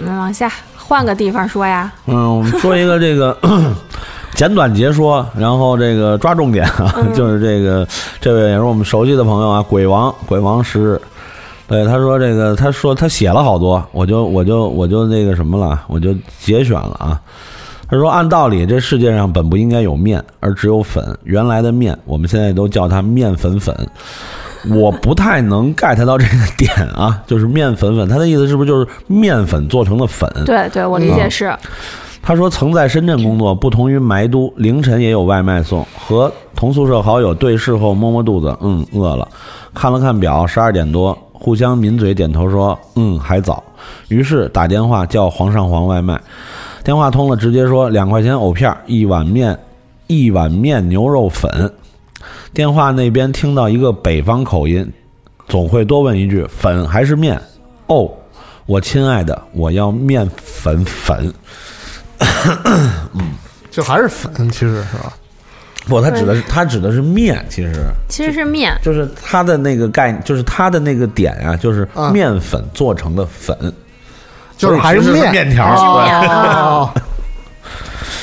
[0.00, 1.92] 咱们往下换个地方说呀。
[2.06, 3.36] 嗯，我们说一个这个
[4.34, 7.86] 简短截说，然后这个抓重点啊，就是这个
[8.18, 11.00] 这位也是我们熟悉的朋友啊，鬼王鬼王十日。
[11.68, 17.20] 对，他说这个，他说他写了好多，我就我就我就那个什么了，我就节选了啊。
[17.88, 21.04] 他说：“按道理，这世界上本不应该有面，而只有粉。
[21.24, 23.76] 原来的面，我们现在都叫它面粉粉。
[24.74, 30.30] 我不太能 get 到这个点啊， 就是面粉粉，他的意思是不是就是面粉做成的粉？
[30.44, 31.54] 对对，我理解是，
[32.22, 35.86] 他说曾在深圳工作，不同于埋都，凌晨也有外卖送。
[35.98, 39.26] 和同宿舍好友对视后摸摸肚子，嗯，饿了。
[39.72, 43.62] 看了看表，十二点多，互相抿嘴点头说，嗯，还早。
[44.08, 46.20] 于是打电话叫皇上皇外卖，
[46.84, 49.58] 电话通了，直接说两块钱藕片，一碗面，
[50.06, 51.72] 一碗面牛肉粉。
[52.52, 54.92] 电话那边听到一个北方口音，
[55.48, 57.40] 总会多问一句：粉还是面？
[57.86, 58.10] 哦，
[58.66, 61.32] 我亲爱的，我要面粉粉。
[63.14, 63.32] 嗯
[63.70, 65.12] 就还是粉，其实是吧？
[65.86, 67.84] 不，他指的是他指的是面，其实。
[68.08, 72.10] 其实是面，就是他的那个概，就是他的那个点啊，就是啊。
[72.10, 73.56] 面粉做成的粉，
[74.56, 75.66] 就是还所以其实面面条。
[75.66, 76.62] 还是面啊。
[76.66, 76.90] 哦，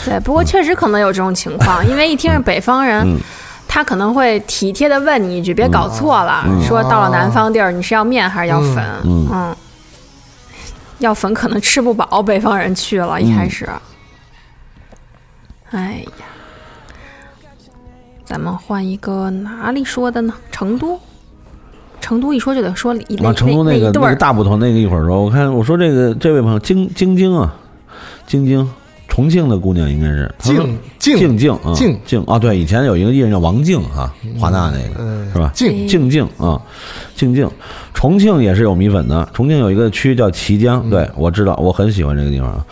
[0.06, 3.18] 对，不过确实可能有这种情况， 因为一听是北方人，嗯
[3.68, 8.84] 他可能会体贴的问你一句，别搞错了，说到了南方地儿，你是要面还是要粉？
[9.04, 9.56] 嗯
[11.00, 13.70] 要粉可能吃不饱，北方人去了，一开始。
[15.70, 16.26] 哎呀，
[18.26, 20.34] 咱们换一个哪里说的呢？
[20.52, 21.00] 成都。
[22.00, 25.22] 成都一说就得说一那啊，成都那那个那个大不同，那个一会儿说。
[25.22, 27.54] 我看我说这个这位朋友晶晶晶啊，
[28.26, 28.68] 晶晶，
[29.18, 35.52] 重庆的姑娘应该是她静静静静啊，静静啊，对，以前有一个艺人叫王静啊，华纳那个嗯是吧？
[35.56, 36.62] 静静静啊，
[37.16, 37.50] 静静，
[37.96, 39.28] 重庆也是有米粉的。
[39.34, 42.64] 重庆有一个区叫綦江，对我知道，我很喜欢这个地方啊。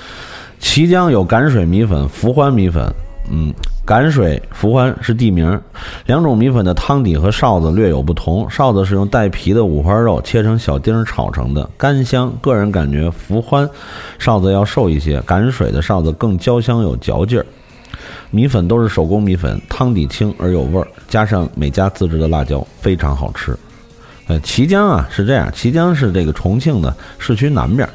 [0.62, 2.94] 綦江有赶水米粉、福欢米粉，
[3.30, 5.60] 嗯，赶水、伏欢是地名，
[6.06, 8.48] 两种米粉的汤底和臊子略有不同。
[8.48, 12.32] 臊子是用带皮的五花肉切成小丁炒成的，干香。
[12.42, 13.70] 个人感觉伏欢
[14.20, 17.46] 臊子要瘦一些，赶水的臊子更焦香有嚼劲儿。
[18.32, 23.58] 米粉都是手工米粉，汤底清而有味儿，加上每家自制的辣椒，非常好吃。
[24.28, 27.88] 呃，綦江啊是这样，綦江是这个重庆的市区南面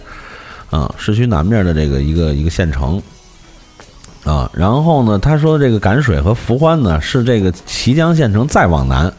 [0.71, 3.03] 儿，啊，市区南面的这个一个一个县城，
[4.31, 9.13] 啊，然后呢，他说这个赶水和伏欢呢是这个綦江县城再往南，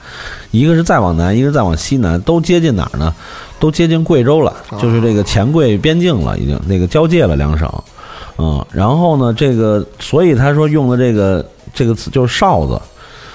[0.52, 3.14] 一个是再往南，一个是再往西南，都接近哪儿呢？
[3.60, 7.70] 都接近贵州了，就是这个黔桂边境了，已经那个交界了两省。
[8.38, 12.82] 嗯，然后呢，这个所以他说用的这个这个词就是哨子，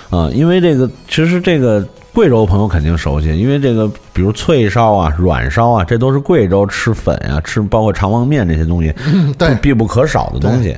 [0.08, 8.92] 啊，因为这个其实这个贵州朋友肯定熟悉，因为这个比如脆烧啊、软烧啊，这都是贵州吃粉呀、吃包括长旺面这些东西
[9.36, 10.74] 对必不可少的东西。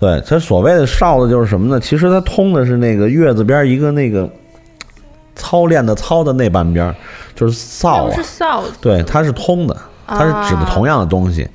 [0.00, 1.80] 对，它所谓的哨子就是什么呢？
[1.80, 4.28] 其实它通的是那个月字边一个那个
[5.34, 6.94] 操练的操的那半边儿，
[7.34, 11.48] 就是哨啊是，臊子，对，它是通的，它是指的啊同样的东西。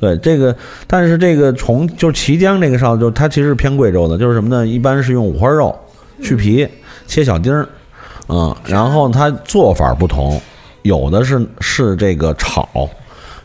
[0.00, 4.66] 对这个，但是这个重就是綦江这个哨子，就是它其实是偏贵州的，就是什么呢？
[4.66, 5.78] 一般是用五花肉
[6.22, 6.66] 去皮，
[7.06, 7.68] 切小丁儿，
[8.28, 10.40] 嗯，然后它做法不同，
[10.80, 12.66] 有的是是这个炒，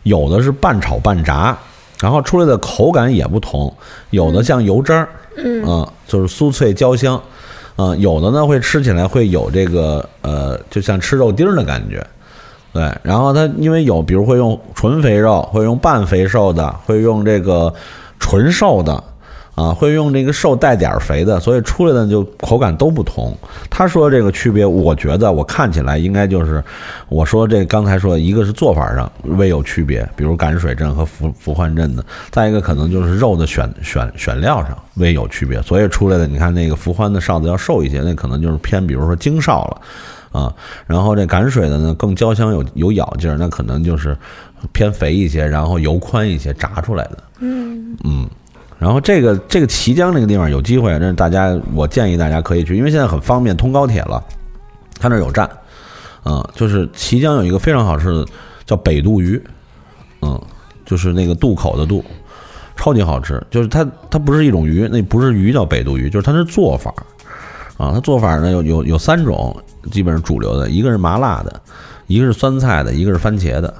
[0.03, 1.57] 有的是半炒半炸，
[2.01, 3.73] 然后出来的口感也不同，
[4.09, 7.21] 有的像油渣儿，嗯，就是酥脆焦香，
[7.77, 12.05] 嗯，有的呢会吃起来会有这个呃，就像吃肉丁儿的感觉。
[12.73, 17.73] 对，然后它因为有，比如会用纯肥肉，会用半肥瘦的，会用这个
[18.19, 19.01] 纯瘦的，
[19.55, 23.33] 啊，会用这个瘦带点儿肥的，所以出来的就口感都不同。
[23.69, 26.61] 他说这个区别，我觉得我看起来应该就是
[27.07, 39.81] 我说这刚才说的一个是做法上微有区别，比如赶水镇和伏伏欢镇的，再一个可能就是肉的选选选料上微有区别，所以出来的你看那个伏欢的哨子要瘦一些，那可能就是偏比如说精哨了。
[40.37, 40.53] 啊，
[40.85, 44.17] 然后这赶水的呢更焦香有有咬劲儿，那可能就是
[44.73, 47.17] 偏肥一些，然后油宽一些炸出来的。
[47.39, 47.95] 嗯
[48.77, 54.23] 然后这个这个綦江这个地方有机会，那大家我建议大家可以去，因为现在很方便，通高铁了，
[54.99, 55.49] 它那儿有站。
[56.25, 58.25] 嗯，就是綦江有一个非常好吃的
[58.65, 59.41] 叫北渡鱼，
[60.21, 60.41] 嗯，
[60.85, 62.03] 就是那个渡口的渡，
[62.75, 63.41] 超级好吃。
[63.51, 66.93] 就是它它不是一种鱼，那不是鱼叫北渡鱼，就是它是做法。
[67.77, 69.55] 啊，它做法呢有有有三种，
[69.91, 71.61] 基本上主流的，一个是麻辣的，
[72.07, 73.73] 一个是酸菜的，一个是番茄的。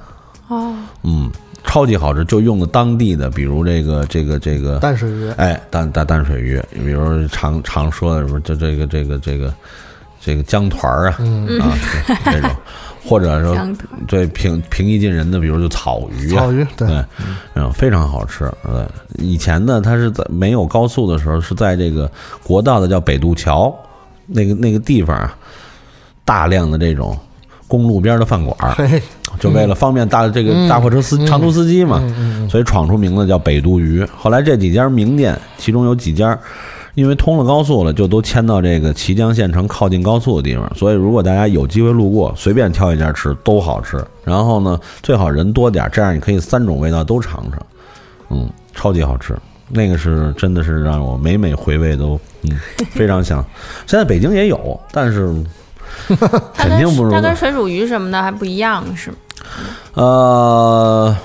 [0.48, 1.30] 哦，嗯，
[1.66, 9.52] 超级好吃，就用的当地的，比如这个这个这个，淡水鱼，哎，淡淡淡水鱼，比如常常说的什么，就这个这个这个
[10.20, 11.18] 这个姜团儿啊，
[11.60, 11.76] 啊
[12.24, 12.50] 这种，
[13.04, 13.54] 或者说
[14.06, 16.88] 对平平易近人的，比如就草鱼啊，草鱼对。
[16.88, 17.04] 对，
[17.54, 18.50] 嗯，非常好吃。
[18.64, 18.86] 对，
[19.18, 22.10] 以前呢，它是在没有高速的时候，是在这个
[22.42, 23.74] 国道的叫北渡桥
[24.26, 25.36] 那个那个地方啊，
[26.24, 27.18] 大量的这种
[27.68, 28.56] 公路边的饭馆
[29.38, 32.02] 就为了方便大这个大货车司长途司机嘛，
[32.50, 34.06] 所以闯出名字叫北渡鱼。
[34.16, 36.38] 后来这几家名店，其中有几家。
[36.94, 44.02] 因为通了高速了，就都迁到这个綦江县城靠近高速的地方，所以如果大家有机会路过，随便挑一家吃都好吃。
[44.24, 47.66] 然后呢，最好人多点儿，这样你可以三种味道都尝尝，
[48.30, 49.36] 嗯，超级好吃。
[49.68, 52.58] 那个是真的是让我每每回味都嗯
[52.92, 53.44] 非常香。
[53.86, 55.34] 现在北京也有，但是
[56.54, 59.16] 肯定不如它跟水煮鱼什么的还不一样，是吗？
[59.94, 61.16] 呃，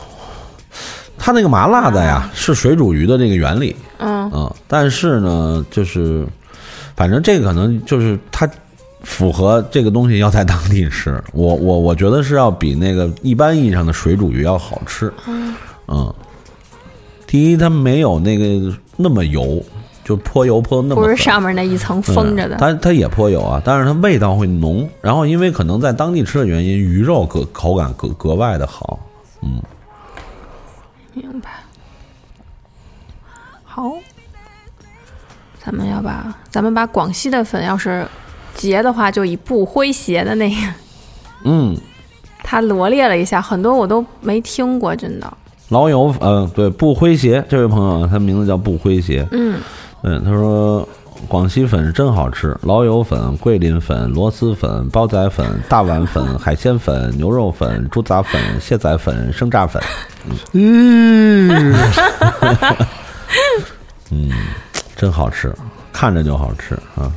[1.18, 6.26] 它那个麻辣的呀是水煮鱼的这个原理，嗯，嗯，但是呢，就是
[6.96, 8.50] 反正这个可能就是它
[9.04, 15.12] 符合这个东西要在当地吃，我我我觉得是要比那个一般意义上的水煮鱼要好吃，
[15.88, 16.14] 嗯，
[17.26, 19.64] 第一它没有那个那么油，
[20.16, 21.02] 就泼油泼的那么。
[21.02, 22.60] 不是上面那一层封着的嗯。
[22.60, 24.88] 它它也泼油啊，但是它味道会浓。
[25.02, 29.00] 然后因为可能在当地吃的原因，鱼肉格口感格格外的好。
[29.42, 29.62] 嗯，
[31.14, 31.50] 明白。
[33.64, 33.94] 好，
[35.64, 38.06] 咱们要把咱们把广西的粉要是
[38.54, 40.56] 结的话，就以不诙谐的那个，
[41.46, 41.76] 嗯，
[42.44, 45.34] 他罗列了一下，很多我都没听过，真的。
[45.70, 49.26] 老友，呃，对，不诙谐，这位朋友啊，他名字叫不诙谐。
[49.32, 49.58] 嗯，
[50.04, 50.88] 嗯，他说
[51.28, 59.82] 广西粉真好吃，老友粉、桂林粉、螺蛳粉、煲仔粉、大碗粉、海鲜粉、牛肉粉、猪杂粉、蟹仔粉、生榨粉，
[60.54, 61.84] 嗯，
[64.96, 65.54] 真好吃，
[65.94, 67.12] 看着就好吃啊。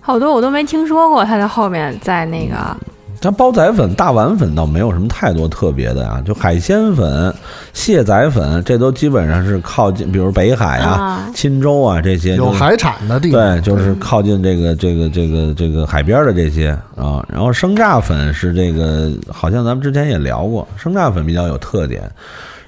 [0.00, 1.22] 好多我都没听说过。
[1.24, 2.76] 他在后面在那个，
[3.20, 7.32] 它煲仔粉、大碗粉倒没有什么太多特别的啊，就海鲜粉、
[7.74, 17.22] 蟹仔粉，这都基本上是靠近，比如北海啊、啊钦州啊这些，就是有海产的地方，对，就是靠近这个这个这个这个海边的这些啊。
[17.28, 22.10] 然后生榨粉是这个，好像咱们之前也聊过，生榨粉比较有特点，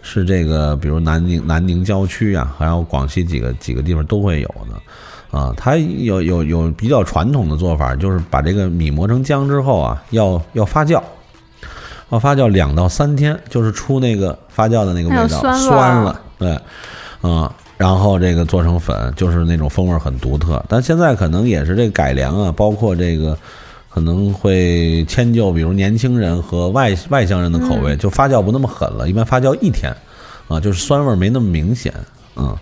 [0.02, 4.76] 是这个比如南宁南宁郊区啊，还有广西几个几个地方都会有的。
[5.32, 11.02] 啊，它有有有比较传统的做法，就是把这个米磨成浆之后啊，要要发酵，
[12.10, 16.50] 要发酵两到三天，就是出那个发酵的那个味道，酸酸了，对，
[17.22, 20.62] 啊，然后这个做成粉，就是那种风味很独特。
[20.68, 23.34] 但现在可能也是这个改良啊，包括这个
[23.88, 29.90] 可能会迁就，比如年轻人和外外乡人的口味，就发酵不那么狠了，一般发酵一天，
[30.46, 31.90] 啊，就是酸味儿没那么明显，
[32.36, 32.54] 嗯。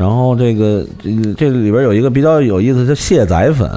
[0.00, 3.68] 然后这个这个这里边有一个比较有意思，叫卸载粉，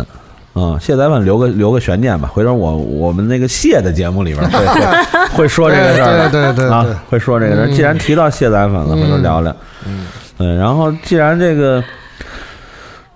[0.54, 4.82] 啊，卸载粉留个留个悬念吧，回头我我们那个蟹的节目里边会会
[5.36, 7.68] 会说这个事儿，对对对对啊，会说这个事儿。
[7.76, 9.54] 既然提到卸载粉了，回头聊聊。
[9.86, 10.08] 嗯，
[10.38, 11.84] 对，然后既然这个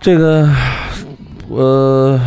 [0.01, 0.49] 这个
[1.47, 2.19] 呃，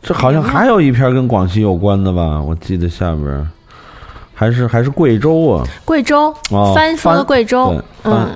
[0.00, 2.40] 这好像还有一篇跟广西有关的吧？
[2.40, 3.44] 我记得下边
[4.34, 8.28] 还是还是贵州啊，贵州，哦帆说的贵州，嗯，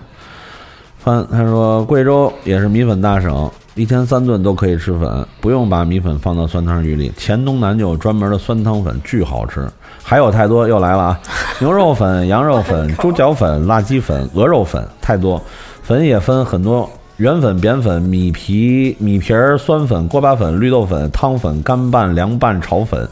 [1.06, 7.12] 帆他说贵州也是米粉大省，一天三顿都可以吃粉，不用把米粉放到酸汤鱼里。
[7.16, 9.68] 黔东南就有专门的酸汤粉，巨好吃。
[10.02, 11.20] 还有太多又来了啊，
[11.60, 15.40] 牛肉粉、羊肉粉、 猪脚粉、辣鸡粉、鹅肉粉，太多。
[15.80, 23.08] 粉也分很多，圆粉、扁粉、米皮、米皮儿、酸粉、锅巴粉、绿豆粉、汤粉、干拌、凉拌、炒粉。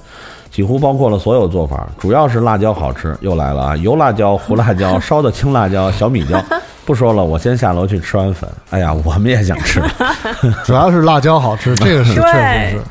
[0.51, 3.17] 几乎包括了所有做法，主要是辣椒好吃。
[3.21, 6.43] 又来了啊，油辣椒、胡辣椒、烧的青辣椒、小米椒。
[6.85, 8.49] 不说了，我先下楼去吃完粉。
[8.71, 9.83] 哎呀， 我们也想吃。
[10.65, 12.83] 主要是辣椒好吃，这个是 确实是。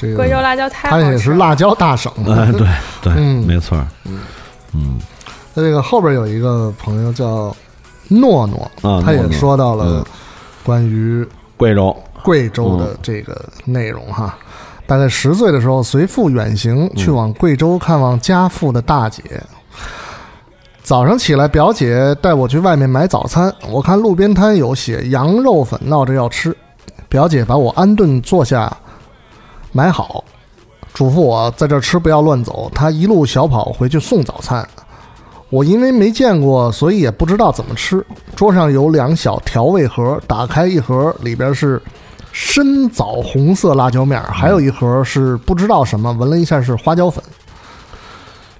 [0.00, 1.08] 这个贵州辣椒太好吃了。
[1.08, 2.36] 它也是辣椒大省嘛。
[2.38, 2.66] 哎，对
[3.02, 3.76] 对，嗯没错。
[4.04, 4.20] 嗯
[4.72, 5.00] 嗯
[5.54, 7.54] 那这个后边有一个朋友叫
[8.08, 8.70] 诺诺，
[9.02, 10.04] 他也啊诺诺说到了嗯
[10.62, 14.36] 关于贵州，贵州的这个内容哈。
[14.86, 19.22] 大概十岁的时候，随父远行去往贵州看望家父的大姐。
[20.88, 26.56] 早上起来，表姐带我去外面买早餐，我看路边摊有写羊肉粉，闹着要吃。
[27.10, 28.74] 表姐把我安顿坐下，
[29.70, 30.24] 买好，
[30.94, 32.72] 嘱咐我在这吃不要乱走。
[32.74, 34.66] 她一路小跑回去送早餐。
[35.50, 38.02] 我因为没见过，所以也不知道怎么吃。
[38.34, 41.78] 桌上有两小调味盒，打开一盒，里边是
[42.32, 47.22] 深枣红色辣椒面，还有一盒是不知道什么，闻了一下是花椒粉。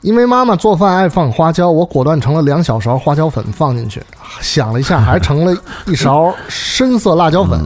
[0.08, 4.02] 因为妈妈做饭爱放花椒，我果断盛了两小勺花椒粉放进去，
[4.40, 7.60] 想了一下，还盛了一勺深色辣椒粉。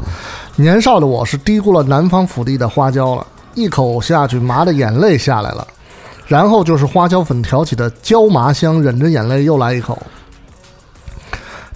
[0.57, 3.25] 年少的我是低估了南方府地的花椒了，
[3.55, 5.65] 一口下去，麻的眼泪下来了。
[6.27, 9.97] 然后就是花椒粉挑起的椒麻香，忍着眼泪又来一口。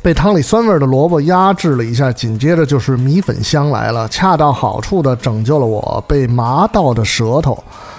[0.06, 7.58] 被汤里酸味儿的萝卜压制了一下，紧接着就是米粉香来了，恰到好处的拯救了我被麻到的舌头。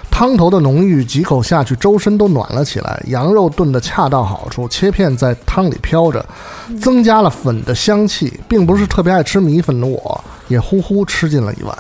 [0.09, 3.03] 汤头的浓郁，几口下去，周身都暖了起来。
[3.07, 6.25] 羊肉炖的恰到好处，切片在汤里飘着，
[6.79, 8.39] 增加了粉的香气。
[8.47, 11.77] 并不是特别爱吃米粉的我，也呼呼吃进了一碗。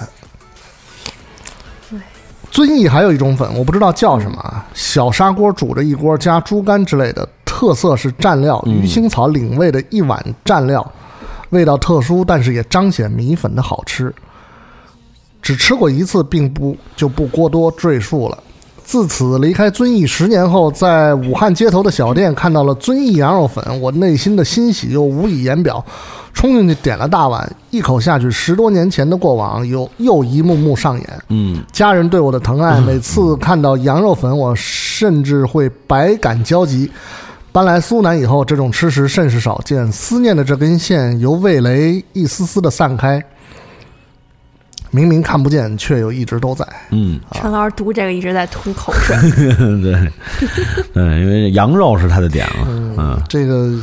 [2.51, 7.25] 遵义还有一种粉，我不知道叫什么啊，小砂锅煮着一锅，加猪肝之类的，
[7.57, 10.91] 特色是蘸料，鱼腥草领味的一碗蘸料，
[11.49, 14.13] 味道特殊，但是也彰显米粉的好吃。
[15.41, 18.37] 只吃过一次，并不就不过多赘述了。
[18.83, 25.83] 自此离开遵义十年后，在武汉街头的小店看到了遵义羊肉粉，我内心的欣喜又无以言表，
[26.33, 31.21] 冲进去点了大碗，一口下去，十多年前的过往又又一幕幕上演。
[31.29, 36.91] 嗯，家人对我的疼爱， 每次看到羊肉粉，我甚至会百感交集。
[37.57, 43.19] 搬来苏南以后，这种吃食甚是少见，思念的这根线由味蕾一丝丝的散开。
[44.91, 46.63] 明明看不见，却又一直都在。
[46.91, 49.17] 嗯，陈老师读这个一直在吐口水。
[49.81, 50.11] 对，
[50.93, 53.73] 对，因为羊肉是他的点了，嗯，这个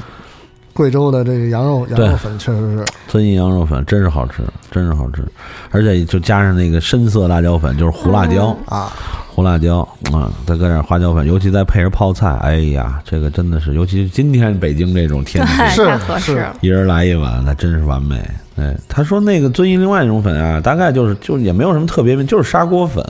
[0.75, 5.25] 贵州的这个羊肉羊肉粉确实是，遵义羊肉粉真是好吃，真是好吃，
[5.71, 8.93] 而且就加上那个深色辣椒粉，就是胡辣椒，啊，
[9.29, 16.47] 胡辣椒啊，再搁点花椒粉，尤其再配上泡菜，哎呀，这个真的是，尤其是今天北京这种天气，是，是。
[16.61, 18.21] 一人来一碗，那真是完美。
[18.57, 23.05] 哎，他说那个遵义另外一种粉啊，大概就是就也没有什么特别，就是砂锅粉，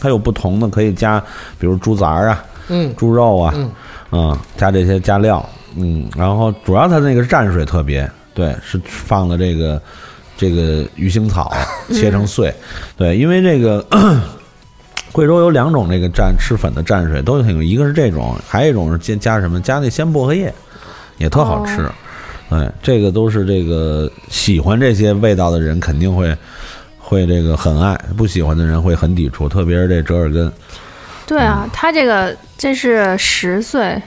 [0.00, 1.18] 它有不同的可以加，
[1.58, 2.94] 比如猪杂啊、嗯。
[2.94, 3.70] 猪肉啊，嗯。
[4.12, 5.44] 嗯，加这些加料，
[5.76, 9.80] 嗯，然后主要它那个蘸水特别，对，是放的这个
[10.36, 11.52] 这个鱼腥草
[11.92, 12.52] 切成碎，
[12.96, 13.86] 对，因为这个。
[15.12, 20.52] 贵州有两种这个蘸吃粉的蘸水都挺，一个是这种，还有一种是加加什么加那鲜薄荷叶，
[21.16, 21.88] 也特好吃。
[22.50, 26.36] 哎，这个都是这个喜欢这些味道的人肯定会
[26.98, 30.52] 会这个很爱，不喜欢的人会很抵触，特别是这折耳根。
[31.26, 33.98] 对啊，他这个这是十岁，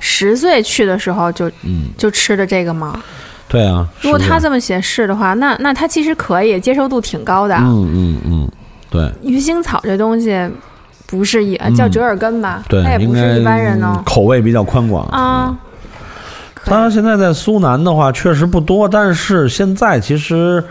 [0.00, 3.00] 十岁去的时候就嗯，就吃的这个吗？
[3.48, 3.86] 对啊。
[4.00, 7.54] 如果他这么写是的话，那那他其实可以接受度挺高的。
[7.56, 8.50] 嗯嗯嗯，
[8.90, 10.36] 对鱼腥草这东西
[11.06, 12.62] 不是也叫折耳根吧？
[12.62, 15.06] 嗯对，它也不是一般人呢口味比较宽广。
[15.08, 15.56] 啊。
[16.64, 20.62] 他现在在苏南的话确实不多，但是现在其实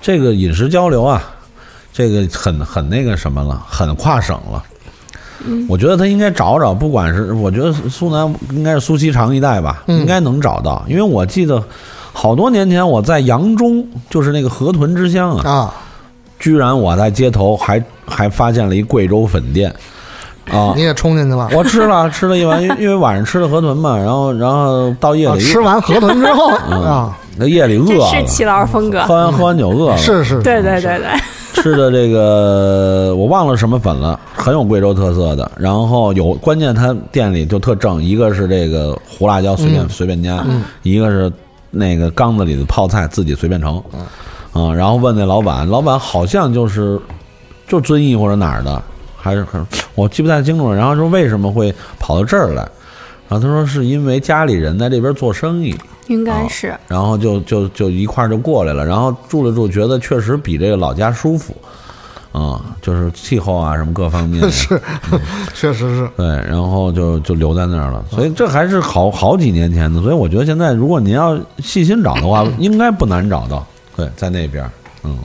[0.00, 1.22] 这个饮食交流啊，
[1.92, 4.64] 这个很很那个什么了，很跨省了。
[5.44, 5.66] 嗯。
[5.68, 10.00] 我觉得他应该找找，不管是我觉得苏南应该是苏锡常一带吧，嗯。
[10.00, 11.62] 应该能找到，因为我记得
[12.12, 15.74] 好多年前我在扬中，就是那个河豚之乡啊，啊，
[16.38, 19.74] 居然我在街头还还发现了一贵州粉店。
[20.50, 20.72] 啊。
[20.76, 20.82] 你。
[20.82, 21.48] 也冲进去了。
[21.52, 26.82] 我吃了，吃了一碗，因为因为晚上吃的河豚嘛，然后然后到夜里啊吃完河豚之后嗯。
[26.82, 29.02] 啊，那夜里饿了，是齐老师风格。
[29.06, 31.06] 喝完喝完酒饿了，是是，对对对对，
[31.54, 35.50] 吃的这个我忘了什么粉了，很有贵州特色的。
[35.56, 40.44] 然后有关键，他店里就特正，一个是这个胡辣椒随便、嗯随便加，
[40.82, 41.32] 一个是
[41.70, 43.82] 那个缸子里的泡菜自己随便盛，
[44.52, 47.00] 啊，然后问那老板，老板好像就是
[47.66, 48.82] 就遵义或者哪儿的，
[49.16, 50.76] 还是很我记不太清楚了。
[50.76, 52.68] 然后说为什么会跑到这儿来？
[53.28, 55.74] 然后他说是因为家里人在这边做生意，
[56.08, 56.74] 应该是。
[56.88, 61.56] 然后就就就一块儿就过来了，然后住了住，觉得确实比这个老家舒服，
[62.32, 64.80] 啊、就是气候啊什么各方面 是，
[65.54, 66.08] 确实是。
[66.16, 68.04] 对，然后就就留在那儿了。
[68.10, 73.66] 所以这还是好好几年前的，所以我觉得现在如果您要细心找的话， 应该不难找到。
[73.96, 74.68] 对，在那边，
[75.04, 75.16] 嗯，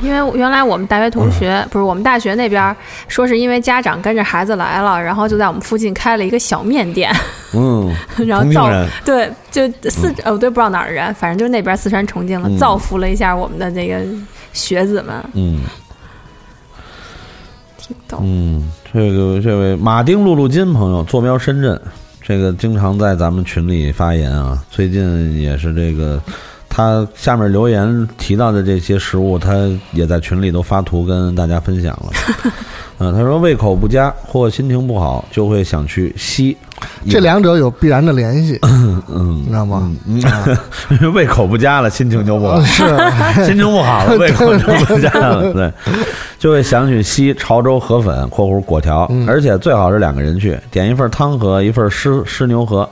[0.00, 2.74] 因为原来我们大学同学、不是我们大学那边
[3.08, 7.12] 说是因为家长跟着孩子来了，然后就在我们附近开了一个小面店，
[7.52, 7.92] 嗯，
[8.26, 8.70] 然后造
[9.04, 14.00] 对就四呃我对不知道哪儿的人，反正就是那边四川重庆的，嗯造福了一下我们的这个
[14.52, 15.62] 学子们，嗯
[17.76, 18.18] 挺逗。
[18.22, 21.80] 嗯，这个这位马丁路路金朋友坐标深圳，
[22.22, 26.22] 这个经常在咱们群里发言啊，最近也是这个。
[26.78, 29.52] 他下面留言提到的这些食物，他
[29.90, 32.12] 也在群里都发图跟大家分享了。
[33.00, 36.56] 嗯， 他说胃口不佳或心情不好，就会想去吸。
[37.10, 39.92] 这两者有必然的联系， 嗯你知道吗？
[40.06, 40.22] 嗯，
[40.90, 42.62] 因 为胃口不佳了，心情就不好。
[42.62, 42.84] 是，
[43.44, 45.72] 心情不好了，胃口就不佳了，对，
[46.38, 52.88] 就会想去吸潮州河粉（括弧果条），嗯而且最好是两个人去，点一份汤河，一份湿湿牛河。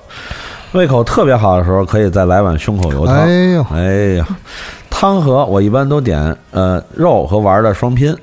[0.77, 3.17] 胃口特别好的时候，可以再来碗胸口油汤。
[3.17, 3.83] 哎呦，哎
[4.17, 4.27] 呀，
[4.91, 8.15] 汤和我一般都点呃肉和丸儿的双拼。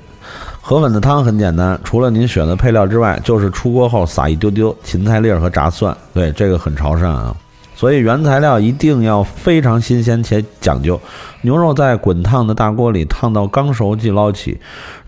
[0.62, 5.95] 河粉的汤很简单，除了您选的配料之外，就是出锅后撒一丢丢芹菜粒儿和炸蒜。
[6.14, 7.36] 对，这个很潮汕啊。
[7.76, 10.97] 所以原材料一定要非常新鲜且讲究。
[11.41, 14.58] 牛肉在滚烫的大锅里烫到刚熟即捞起，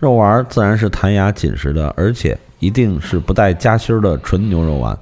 [0.00, 4.98] 肉丸儿自然是弹牙紧实的，而且一定是不带夹心儿的纯牛肉丸，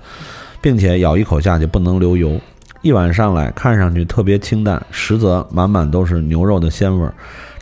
[0.64, 2.40] 并且咬一口下去不能流油。
[2.80, 7.12] 一碗上来，看上去特别清淡，实则满满都是牛肉的鲜味儿。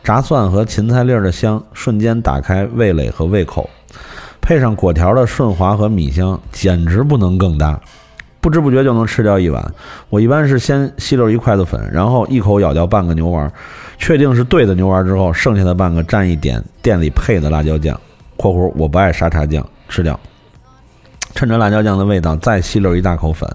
[0.04, 3.68] 炸蒜和芹菜粒儿的香瞬间打开味蕾和胃口，
[4.40, 7.80] 配上果条的顺滑和米香，简直不能更搭。
[8.40, 9.74] 不知不觉就能吃掉一碗。
[10.08, 13.52] 我一般是先吸溜一筷子粉，然后一口咬掉半个牛丸，
[13.98, 18.00] 确定是对的牛丸之后，剩下的半个蘸一点店里配的辣椒酱
[18.38, 20.18] （括弧我不爱沙茶酱），吃掉。
[21.34, 23.48] 趁着辣椒酱的味道，再吸溜一大口粉，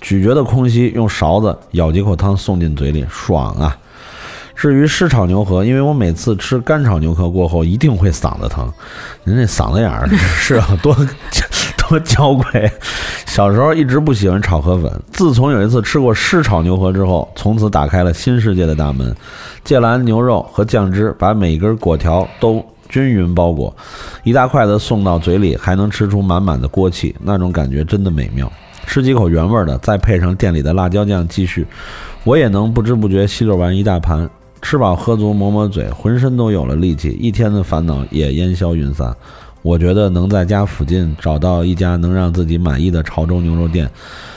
[0.00, 3.76] 咀嚼的空隙，用勺子舀几口汤送进嘴里，爽啊！
[4.54, 8.72] 至于湿炒牛河，因为我每次吃干炒牛河过后一定会嗓子疼，
[9.24, 10.96] 您这嗓子眼儿 是要多
[11.76, 12.70] 多娇贵。
[13.26, 19.12] 小时候一直不喜欢炒河粉，自从有一次吃过湿炒牛河之后，从此打开了新世界的大门。
[19.64, 22.64] 芥蓝牛肉和酱汁把每根果条都
[22.94, 23.76] 均匀包裹，
[24.22, 28.48] 一大筷子送到嘴里，还能吃出满满的锅气，那种感觉真的美妙。
[28.86, 31.66] 吃几口原味的，再配上店里的辣椒酱继续，
[32.22, 34.30] 我也能不知不觉吸溜完一大盘。
[34.62, 39.12] 吃饱喝足，抹抹嘴，浑身都有了力气，一天的烦恼也烟消云散。
[39.62, 43.90] 我觉得能在家附近找到一家能让自己满意的潮州牛肉店，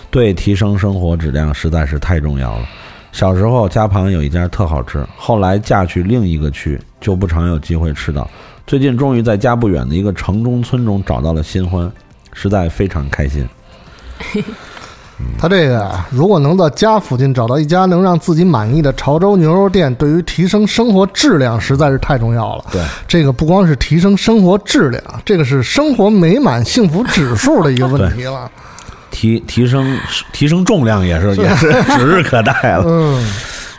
[0.10, 2.66] 对提升生活质量实在是太重要了。
[3.12, 8.30] 小时候家旁有一家特好吃，后来嫁去另一个区就不常有机会吃到。
[8.66, 11.92] 最近终于在家不远的一个城中村中找到了新欢，
[12.34, 13.48] 实在非常开心。
[15.40, 22.66] 他这个啊如果能在家附近找到一家能让自己满意的潮州牛肉店，对于提升生活质量实在是太重要了。
[22.72, 28.52] 对，这个不光是提升生活质量，这个是生活美满幸福指数的一个问题了。
[29.10, 29.98] 提提升
[30.32, 32.84] 提升重量也是也是 指日可待了。
[32.86, 33.34] 嗯，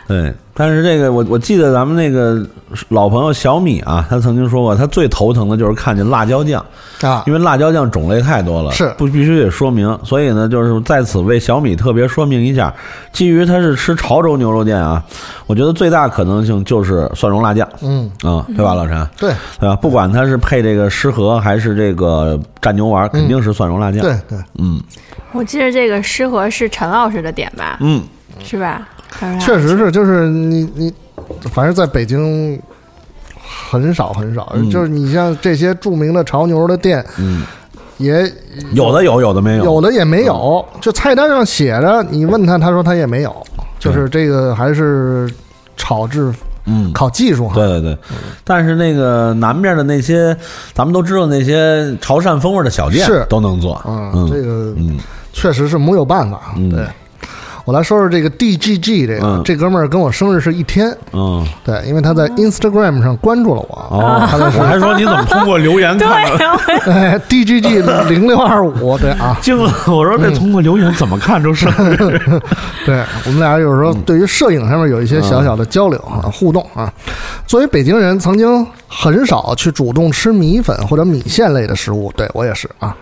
[0.07, 2.45] 对，但是这个我我记得咱们那个
[2.89, 6.61] 老朋友小米啊，他曾经说过，他最头疼的就是看见辣椒酱，
[7.01, 7.23] 啊。
[7.25, 8.93] 因为辣椒酱种类太多了，是。
[8.97, 9.97] 不必须得说明。
[10.03, 12.73] 所以呢，就是在此为小米特别说明一下，
[13.13, 15.01] 基于他是吃潮州牛肉店啊，
[15.47, 17.65] 我觉得最大可能性就是蒜蓉辣酱。
[17.81, 19.07] 嗯，啊、对吧，老陈？
[19.17, 19.31] 对。
[19.61, 19.77] 对吧？
[19.77, 24.01] 不管他是配这个湿河还是这个蘸牛丸，肯定是蒜蓉辣酱。
[24.01, 24.77] 对对，嗯。
[25.31, 28.03] 我记得这个湿河是陈老师的点吧，嗯，
[28.43, 28.85] 是吧？
[29.39, 30.93] 确实是，就是你你，
[31.51, 32.59] 反正在北京
[33.69, 37.43] 很少很少，嗯就是你像这些著名的潮牛的店，嗯，
[37.97, 38.31] 也
[38.73, 39.63] 有的有，有的没有。
[39.65, 43.35] 有的也没有，就菜单上写着，你问他，他说他也没有，
[43.79, 45.29] 就是这个还是
[45.75, 46.31] 炒制
[46.65, 47.55] 嗯，靠技术哈。
[47.55, 47.97] 对对对，
[48.43, 50.35] 但是那个南面的那些，
[50.73, 53.81] 咱们都知道那些潮汕风味的小店是都能做。
[53.87, 54.97] 嗯，嗯这个嗯
[55.33, 56.53] 确实是没有办法。
[56.55, 56.85] 嗯对，
[57.69, 63.87] 我来说说这个 DGG 这个，嗯这哥们儿跟我生日是一天，嗯，对，因为他在 Instagram 上关注了我。
[63.91, 69.71] 哦，他我还说你怎么通过留言看对的？，哎，DGG 零六二五，对啊，惊了！
[69.85, 72.19] 我说这通过留言怎么看出生日？
[72.87, 76.91] 对我们俩有时候对于摄影上面有一些小小的交流啊、互动啊。
[77.49, 82.95] 作为北京人，曾经很少去主动吃米粉或者米线类的食物，对我也是啊。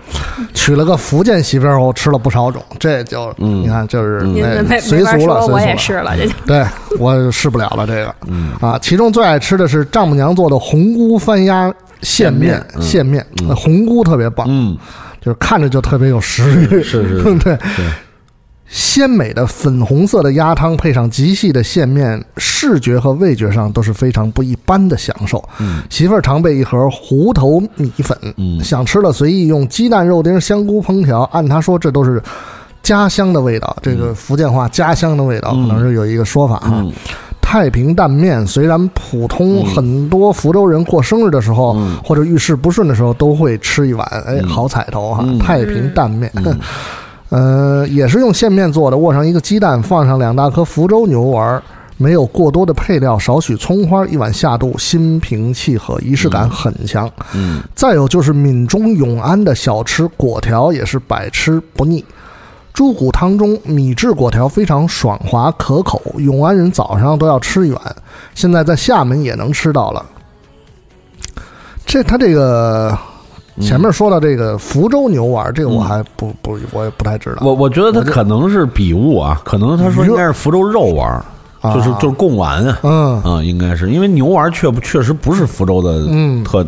[0.53, 3.63] 娶了个福建媳妇儿后，吃了不少种，这就、嗯。
[3.63, 4.21] 你看就是、
[4.79, 5.65] 随俗了，我随俗了。
[5.65, 6.31] 也是了，这就。
[6.45, 6.65] 对
[6.97, 8.53] 我试不了了这个，嗯。
[8.61, 11.69] 啊，其中最爱吃的是丈母娘做的红菇翻鸭
[12.01, 12.81] 线面，嗯。
[12.81, 14.77] 线面，那红菇特别棒，嗯，
[15.19, 17.23] 就是看着就特别有食欲，是是是。
[17.43, 17.57] 对。
[17.75, 17.85] 对，
[18.69, 25.41] 鲜美的粉红色的鸭汤配上极细的线面，视觉和味觉上都是非常不一般的享受。
[25.59, 31.21] 嗯媳妇儿常备一盒糊头米粉，嗯想吃了随意用鸡蛋、肉丁、香菇烹调。
[31.31, 32.21] 按他说，这都是
[32.83, 36.71] 家乡的味道，这个福建话家乡的味道，嗯可能是有一个说法哈。
[36.75, 36.91] 嗯
[37.39, 45.23] 太平蛋面虽然普通，很多福州人过生日的时候、嗯或者遇事不顺的时候都会吃一碗，哎，嗯好彩头哈！
[45.25, 46.59] 嗯太平蛋面，嗯
[47.29, 51.63] 呃，也是用线面做的，握上一个鸡蛋，放上两大颗福州牛丸儿，
[51.97, 57.09] 没有过多的配料，少许葱花，一碗下肚，心平气和，仪式感很强。
[57.33, 62.03] 嗯再有就是闽中永安的小吃果条，也是百吃不腻。
[62.73, 67.95] 猪骨汤中米制果条非常爽滑可口，永安人早上都要吃一碗，
[68.35, 70.05] 现在在厦门也能吃到了。
[71.85, 72.95] 这他这个
[73.59, 77.37] 前面说到这个福州牛丸，这个我还不不我也不太知道。
[77.41, 81.23] 我我觉得他可能是笔误啊，可能他说应该是福州肉丸
[81.73, 82.79] 就是就是贡丸啊。
[82.83, 83.21] 嗯。
[83.23, 86.43] 啊，应该是因为牛丸确不确实不是福州的嗯。
[86.43, 86.65] 特，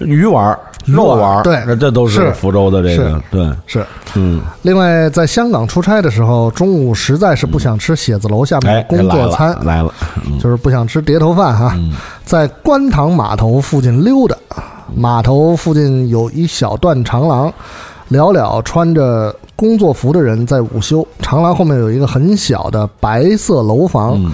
[0.00, 1.62] 鱼丸、肉丸，对。
[1.66, 2.32] 这这都是是。
[2.32, 3.84] 福州的这个，对，是。
[4.14, 9.92] 嗯，另外，在香港出差的时候，中午实在是不想吃写字楼下面哎的，工作餐，来了，
[10.38, 11.72] 就是不想吃碟头饭哈。
[11.76, 11.94] 嗯。
[12.22, 14.36] 在观塘码头附近溜达，
[14.94, 17.52] 码头附近有一小段长廊，
[18.10, 21.06] 寥寥穿着工作服的人在午休。
[21.20, 24.32] 长廊后面有一个很小的白色楼房，嗯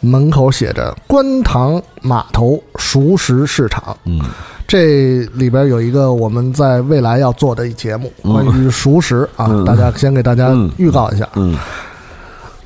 [0.00, 3.96] 门口写着“观塘码头熟食市场”。
[4.06, 4.20] 嗯
[4.68, 11.26] 这里边有一个我们在未来要做的一节目，嗯关于熟食啊，嗯大家先给大家嗯预告一下。
[11.34, 11.56] 嗯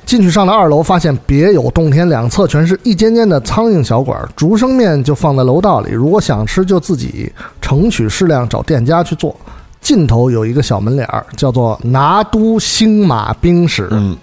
[0.05, 7.31] 进去上了二楼，发现别有洞天，两侧全是一间间的苍蝇小馆儿，竹升面就放在楼道里，如果想吃就自己
[7.61, 9.35] 盛取适量找店家去做。
[9.81, 13.87] 尽头有一个小门脸儿，叫做“拿都星马冰室”。
[13.91, 14.17] 嗯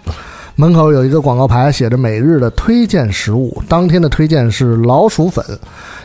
[0.56, 3.62] 门口有一个广告牌，写着每日的推荐食物。
[3.66, 5.42] 当天的推荐是老鼠粉，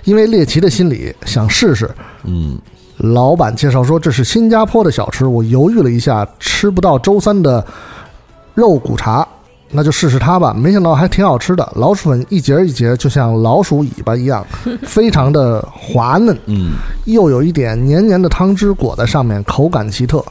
[0.05, 1.89] 因为猎奇的心理想试试
[2.23, 2.57] 嗯
[2.97, 7.65] 老板介绍说这是新加坡的小吃，我犹豫了一下，吃不到周三的
[8.53, 9.27] 肉骨茶，
[9.71, 10.53] 那就试试它吧。
[10.53, 14.45] 没想到还挺好吃的，老鼠粉一节一节，就像老鼠尾巴一样，
[14.83, 16.73] 非常的滑嫩，嗯，
[17.05, 20.23] 又有一点黏黏的汤汁裹在上面，口感奇特。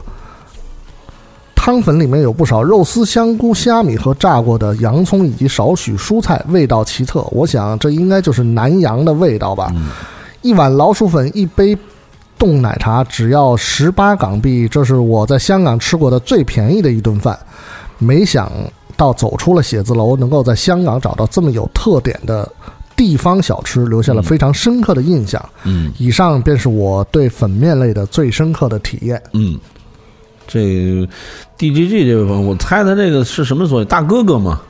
[1.55, 7.21] 汤粉里面有不少肉丝、香菇、虾米和炸过的洋葱，以及少许蔬菜，味道奇特。
[7.31, 9.73] 我想这应该就是南洋的味道吧。
[10.43, 11.75] 一碗老鼠粉，一杯
[12.37, 17.35] 冻奶茶，只要十八港币，这是我在香港吃过的最便宜的一顿饭。
[17.97, 18.51] 没想
[18.97, 22.49] 到走出了写字楼，能够在香港找到这么有特点的
[22.95, 25.43] 地方小吃，留下了非常深刻的印象。
[25.63, 29.21] 嗯以上便是我对粉面类的最深刻的体验。
[29.33, 29.59] 嗯，
[30.47, 30.59] 这
[31.57, 34.61] DGG 这位朋友，我猜他这个是什么所谓大哥哥嘛，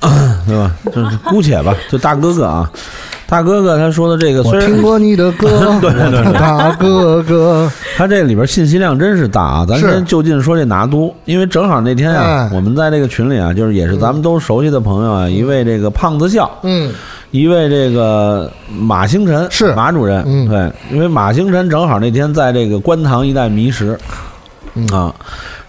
[0.46, 0.76] 对吧？
[0.92, 2.72] 就是姑且吧，就大哥哥啊，
[3.28, 5.48] 大哥哥他说的这个，虽然我听过你的歌，
[5.82, 6.32] 对对对。
[6.32, 7.70] 大哥哥。
[7.94, 9.66] 他这里边信息量真是大啊！
[9.68, 12.56] 咱先就近说这拿督，因为正好那天啊，哎。
[12.56, 16.90] 我们在这个群里啊，就是也是咱们都熟悉的朋友啊，一位这个胖子笑，嗯，
[17.32, 19.74] 一位这个马星辰是。
[19.74, 20.48] 马主任，嗯。
[20.48, 23.98] 对，因为马星辰正好那天在这个观塘一带迷失，
[24.72, 24.86] 嗯。
[24.86, 25.14] 啊，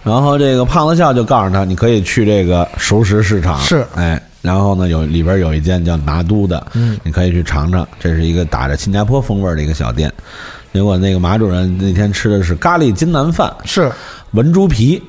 [0.02, 3.84] 然后这个胖子笑就告诉他，你可以去这个熟食市场，是。
[3.96, 10.12] 哎，然后呢有里边有一间叫拿督的，嗯，你可以去尝尝，这是一个打着新加坡风味的一个小店。
[10.72, 13.90] 结果那个马主任那天吃的是咖喱金南饭，是。
[14.32, 15.02] 文猪皮，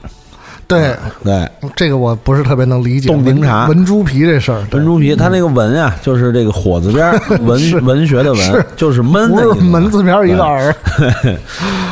[0.72, 3.08] 对对，这个我不是特别能理解。
[3.08, 3.68] 冻柠茶。
[3.68, 4.80] 文文猪皮这事儿，对。
[4.80, 10.74] 文猪皮，它那个文啊，就是这个火字边儿 文文学的文，就是闷不是的意思门字边儿一个耳，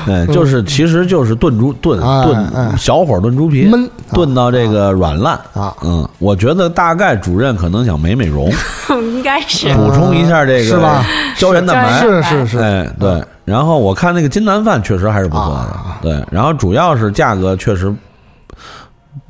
[0.05, 5.33] 对， 就是其实就是炖猪炖炖小火炖猪皮，焖炖到这个软烂。
[5.53, 5.73] 啊。
[5.83, 8.51] 嗯，我觉得大概主任可能想美美容，
[8.89, 9.73] 应该是。
[9.73, 11.05] 补充一下这个是吧？
[11.37, 13.21] 胶原蛋白，是是是，哎对。
[13.45, 16.23] 然后我看那个金南饭确实还是不错的啊，对。
[16.29, 17.91] 然后主要是价格确实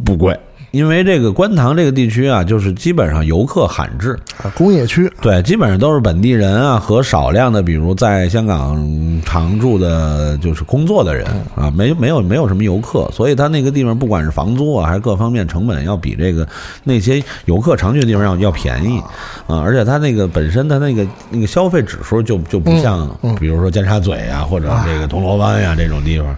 [0.03, 0.37] 不贵，
[0.71, 5.11] 因为这个观塘这个地区啊，就是基本上游客罕至，啊工业区。
[5.21, 11.25] 对，基本上都是本地人啊和少量的，比如在香港常住的，就是工作的人
[11.55, 16.47] 啊，没没有没有什么游客，所以他那个地方不管是房租啊还是各方面成本，要比这个
[16.83, 18.99] 那些游客常去的地方要要便宜。
[19.47, 23.35] 啊，而且他那个本身他那个那个消费指数就就不像，嗯嗯。
[23.35, 26.35] 比如说尖沙咀啊或者这个铜锣湾呀、这种地方，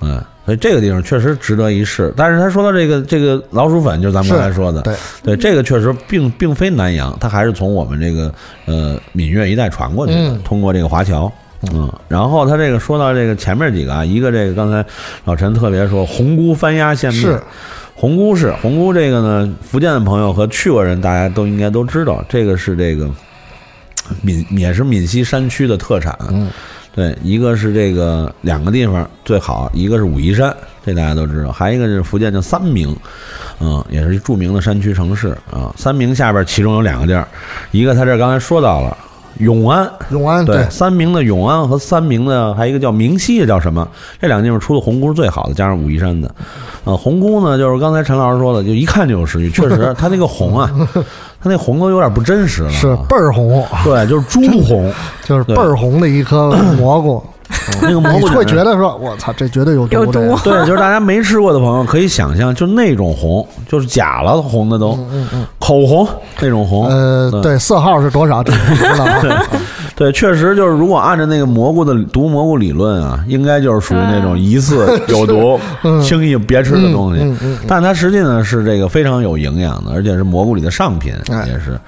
[0.00, 0.22] 嗯。
[0.44, 4.94] 所以这个地方确实值得一试，但是他说到这个这个老鼠粉，就是咱们刚才说的，对
[5.24, 8.32] 对，这个确实并并非南洋，它还是从我们这个
[8.64, 11.30] 呃闽粤一带传过去的，嗯通过这个华侨。
[11.72, 14.84] 嗯，然后他这个说到这个前面几个啊，一个这个刚才
[15.24, 17.42] 老陈特别说红菇翻鸭馅面是，
[17.96, 23.10] 红菇是红菇这个呢，福建的朋友和去过人大家都应该都知道，这个是这个
[24.22, 26.16] 闽也是闽西山区的特产。
[26.30, 26.48] 嗯，
[26.96, 30.52] 对，一个是这个两个地方最好，一个是武夷山，
[30.84, 32.96] 这大家都知道，还一个是福建的三明，
[33.60, 35.70] 嗯，也是著名的山区城市啊。
[35.76, 37.28] 三明下边其中有两个地儿，
[37.70, 38.96] 一个他这刚才说到了
[39.40, 43.86] 永安，永安对，三明的永安和三明的还有一个叫明溪的叫什么？
[44.18, 46.34] 这两个地方出的红菇是最好的，加上武夷山的。
[46.84, 50.70] 呃，红菇呢，就是刚才陈老师说的，就一看就有食欲，确实，它那个红啊，
[51.46, 54.92] 它那红都有点不真实了，是倍儿红， 对，就是朱红，
[55.24, 57.22] 就是倍儿红的一颗 蘑菇，
[57.80, 64.98] 那个蘑菇会觉得说，我操，这绝对有毒有毒对，就是大家没吃过的朋友可以想象，就那种红，就是假了红的都，
[65.60, 66.08] 口红
[66.40, 66.88] 那种红。
[66.88, 68.42] 呃，对对，色号是多少？
[68.42, 69.42] 这个不知道啊。
[69.96, 75.58] 对，确实就是如果按照那个蘑菇的毒蘑菇理论啊，应该就是属于那种疑似 有毒、
[76.02, 77.22] 轻易别吃的东西。
[77.22, 81.80] 嗯嗯但它实际呢是这个非常有营养的，而且是蘑菇里的上品，哎也是。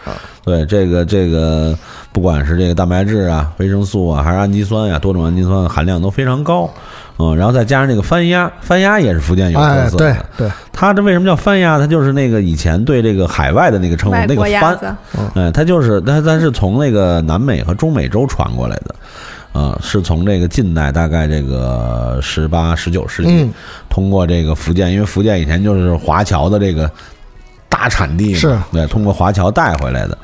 [0.42, 1.76] 对这个这个，
[2.10, 6.70] 不管是这个蛋白质啊、维生素啊，还是氨基酸呀、多种氨基酸含量都非常高。
[7.18, 10.26] 嗯，然后再加上这个番鸭，番鸭也是福建有特哎，对色的。
[10.36, 11.76] 对，它这为什么叫番鸭？
[11.76, 14.94] 它就是那个以前对这个海外的那个称呼，那个番，国鸭子，
[15.34, 18.94] 哎，它就是它它是从那个南美和中美洲传过来的，
[19.52, 23.52] 呃，是从这个近代大概这个十八十九世纪，嗯。
[23.90, 26.88] 通过这个福建，因为福建以前就是华侨的这个
[27.68, 28.56] 大产地嘛，是。
[28.70, 30.16] 对，通过华侨带回来的，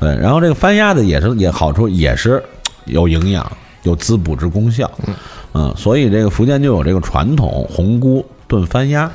[0.00, 2.42] 对，然后这个番鸭子也是也好处也是
[2.86, 3.44] 有营养，
[3.82, 4.90] 有滋补之功效，
[5.54, 9.10] 嗯，所以这个福建就有这个传统，红菇炖番鸭。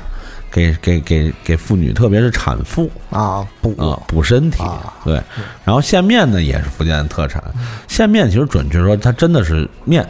[0.48, 4.94] 给给给给妇女，特别是产妇，啊，补啊，补身体啊。
[5.04, 5.20] 对，
[5.64, 7.42] 然后线面呢也是福建的特产。
[7.88, 10.06] 线面其实准确说，它真的是面，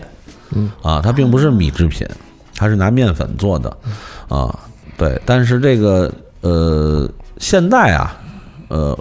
[0.51, 2.07] 嗯啊，它并不是米制品，
[2.55, 3.77] 它是拿面粉做的，
[4.29, 4.57] 啊，
[4.97, 5.21] 对。
[5.25, 8.17] 但是这个呃，现在啊，
[8.69, 8.97] 呃，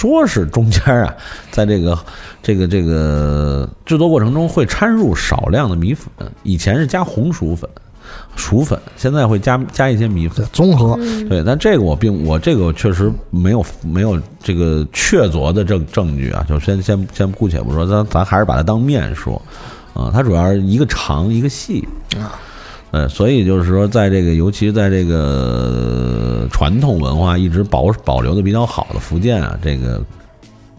[0.00, 1.14] 说是中间啊，
[1.50, 1.98] 在这个
[2.42, 6.08] 这个这个制作过程中会掺入少量的米粉，
[6.42, 7.68] 以前是加红薯粉、
[8.34, 10.46] 薯粉，现在会加加一些米粉。
[10.54, 10.98] 综合，
[11.28, 19.34] 对，但这个我并我这个确实没有没有这个确凿的证证据啊，就先先先姑且不说，咱咱还是把它当面说，
[19.92, 21.86] 啊、它主要是一个长一个细。
[22.16, 22.40] 啊，
[22.90, 30.00] 呃，所以就是说，在这个尤其是在这个传统文化一直保保留的比较好的福建啊，这个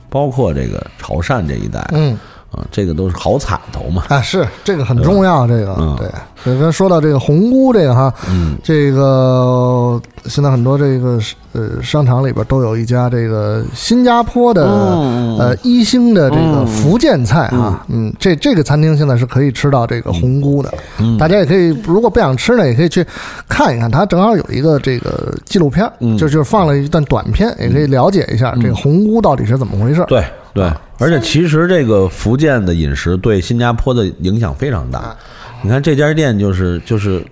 [0.10, 2.18] 包括这个潮汕这一带，嗯。
[2.52, 5.96] 啊，这个都是好彩头嘛，啊，是这个很重要，这个嗯。
[5.98, 6.10] 对。
[6.44, 8.58] 所以说说到这个红菇这个哈，嗯。
[8.62, 11.20] 这个现在很多这个
[11.54, 23.06] 呃商场里边都有一家这个新加坡的、嗯呃一星的这个福建菜啊，嗯，这这个餐厅现在是可以吃到这个红菇的，嗯大家也可以如果不想吃呢，也可以去
[23.48, 26.18] 看一看，它正好有一个这个纪录片，嗯。
[26.18, 30.06] 就就是放了一段短片，也可以了解一下这个红菇到底是怎么回事。
[30.08, 35.16] 对对，而且其实这个福建的饮食对新加坡的影响非常大。
[35.64, 37.24] 你看这家店就是就是，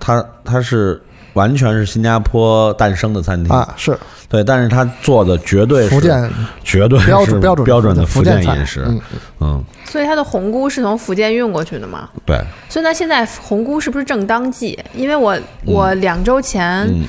[0.00, 1.00] 它它是
[1.36, 3.96] 完全是新加坡诞生的餐厅，啊，是。
[4.28, 6.30] 对，但是他做的绝对是福建
[6.64, 9.00] 绝对是标准标准标准的福建饮食，嗯。
[9.38, 12.08] 嗯，所以它的红菇是从福建运过去的嘛？
[12.24, 12.36] 对，
[12.68, 14.76] 所以呢，现在红菇是不是正当季？
[14.96, 17.04] 因为我我两周前嗯。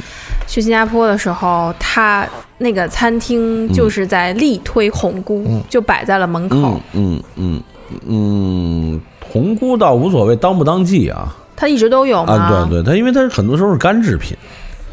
[0.46, 2.26] 去新加坡的时候，他
[2.58, 6.80] 那个餐厅就是在力推红菇，就摆在了门口。
[6.94, 7.22] 嗯。
[7.36, 7.62] 嗯
[8.06, 9.02] 嗯嗯，
[9.32, 12.34] 红菇倒无所谓当不当季啊它一直都有吗？
[12.34, 14.38] 啊，对对，它因为它很多时候是干制品，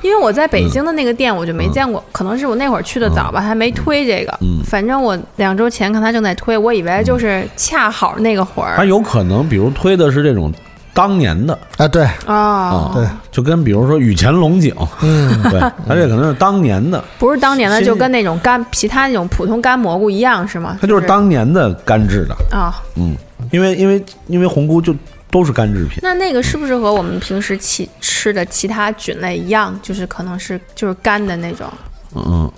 [0.03, 4.37] 因为我在北京的那个店我就没见过，可能是我那会儿去的早吧，还没推这个。
[4.41, 4.65] 嗯。
[4.65, 8.75] 反正我两周前看他正在推，我以为就是恰好那个会儿。
[8.77, 10.53] 它有可能比如推的是这种
[10.93, 11.59] 当年的。
[11.77, 20.79] 啊，对，啊，啊，对，就跟比如说雨前龙井，嗯， 对，它这可能是当年的，不是当年的，就跟那种干其他那种普通干蘑菇一样是吗？
[20.81, 22.81] 它就是当年的干制的，啊。
[22.97, 23.17] 嗯，
[23.51, 24.95] 因为因为因为红菇就
[25.35, 31.67] 都是干制品，那那个是不是和我们平时其吃的其他菌类一样，就是可能是就是干的那种，
[32.15, 32.49] 嗯。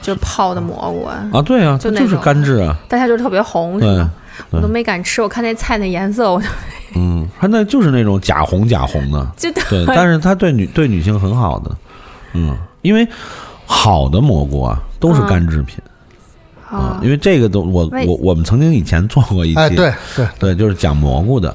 [0.00, 4.06] 就是泡的蘑菇啊，啊，对啊，就就是干制啊，但它就特别红，是对？
[4.50, 6.46] 我都没敢吃，我看那菜那颜色，我就
[6.94, 11.74] 嗯，它那就是那种假红假红的， 就对，但是它对女对女性很好的，
[12.34, 13.08] 嗯，因为
[13.64, 15.78] 好的蘑菇啊都是干制品。
[15.86, 15.93] 啊
[16.74, 21.54] 啊，因为这个都我我我们曾经以前做过一期，哎，对对，对，就是讲蘑菇的，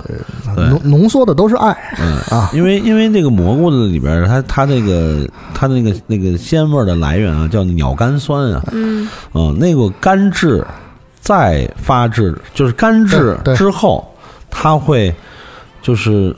[0.55, 9.07] 对浓浓缩的都是爱，嗯啊， 因为因为这个蘑菇的里边，它它那个它那个那个鲜味儿的来源啊，叫鸟苷酸啊，嗯。
[9.33, 10.65] 嗯，那个干制
[11.19, 14.07] 再发制，就是干制之后，
[14.49, 15.13] 它会
[15.81, 16.35] 就是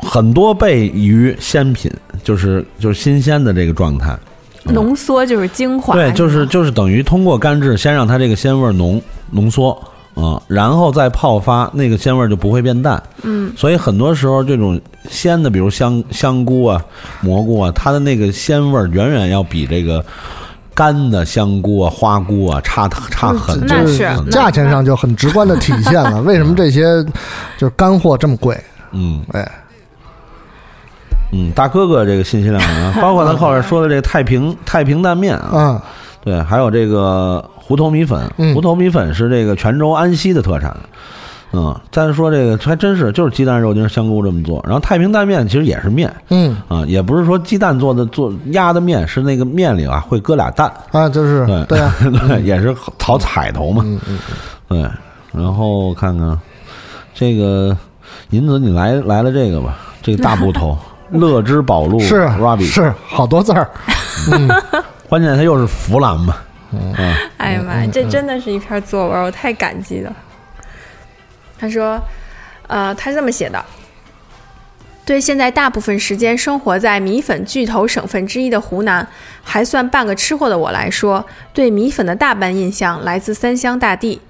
[0.00, 1.90] 很多倍于鲜品，
[2.24, 4.18] 就是就是新鲜的这个状态。
[4.64, 9.00] 浓缩就是精华，对，就是就是等于通过干制，先让它这个鲜味儿浓
[9.30, 9.76] 浓缩。
[10.14, 13.02] 啊、然后再泡发，那个鲜味儿就不会变淡。
[13.22, 16.84] 嗯，所以很多时候这种鲜的，比如香香菇啊、
[17.22, 20.04] 蘑菇啊，它的那个鲜味儿远远要比这个
[20.74, 23.68] 干的香菇啊、花菇啊差差很多。
[23.68, 26.20] 就是那是嗯价钱上就很直观的体现了。
[26.20, 27.02] 为什么这些
[27.56, 28.54] 就是干货这么贵？
[28.90, 29.50] 嗯哎，
[31.32, 35.80] 嗯，大哥哥这个信息量很大， 包括他后来说的这个太平太平蛋面啊，嗯，
[36.24, 38.54] 对，还有这个胡头米粉，嗯。
[38.54, 40.76] 胡头米粉是这个泉州安溪的特产。
[41.54, 46.56] 嗯，再说这个还真是就是鸡蛋肉丁香菇这么做，然后太平蛋面其实也是面嗯。
[46.66, 51.64] 啊，也不是说鸡蛋做的做压的面，是那个面里啊会搁俩蛋，啊，就是对。
[51.66, 51.94] 对啊，
[52.26, 53.82] 对，也是讨彩头嘛。
[53.84, 54.18] 嗯嗯，
[54.68, 54.90] 对，
[55.38, 56.38] 然后看看
[57.14, 57.76] 这个
[58.30, 60.74] 银子，你来来了这个吧，这个大部头
[61.12, 63.70] 乐之宝路是 Rabbit，是好多字儿，
[64.30, 64.48] 嗯，
[65.08, 66.36] 关键它又是弗兰嘛，
[66.72, 66.94] 嗯，
[67.36, 70.12] 哎呀妈呀，这真的是一篇作文，我太感激了。
[71.58, 72.00] 他说，
[72.66, 73.64] 呃，他是这么写的：
[75.04, 79.06] 对现在大部分时间生活在米粉巨头省份之一的湖南，
[79.42, 84.20] 还算半个吃货的我来说，对米粉的大半印象来自三湘大地。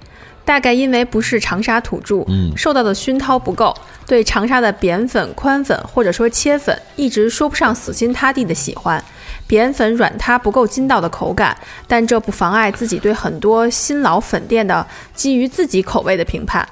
[0.45, 3.73] 大概因为不是长沙土著，嗯受到的熏陶不够，
[4.05, 9.03] 对长沙的扁粉、宽粉或者说切粉，一直说不上死心塌地的喜欢。
[9.45, 11.55] 扁粉软塌不够筋道的口感，
[11.87, 16.67] 但这不妨碍自己对很多新老粉店的基于自己口味的评判。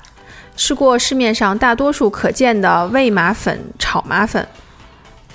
[0.55, 4.45] 吃过市面上大多数可见的味麻粉、炒麻粉，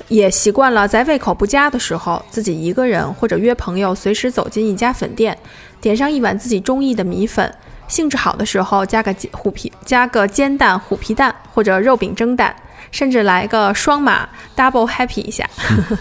[0.08, 5.36] 也习惯了在胃口不佳的时候，自己一个人或者约朋友随时走进一家粉店，
[5.80, 7.52] 点上一碗自己中意的米粉。
[7.88, 12.54] 兴致好的时候，加个虎皮，加个煎蛋、虎皮蛋或者肉饼蒸蛋，
[12.90, 15.48] 甚至来个双码 double happy 一下。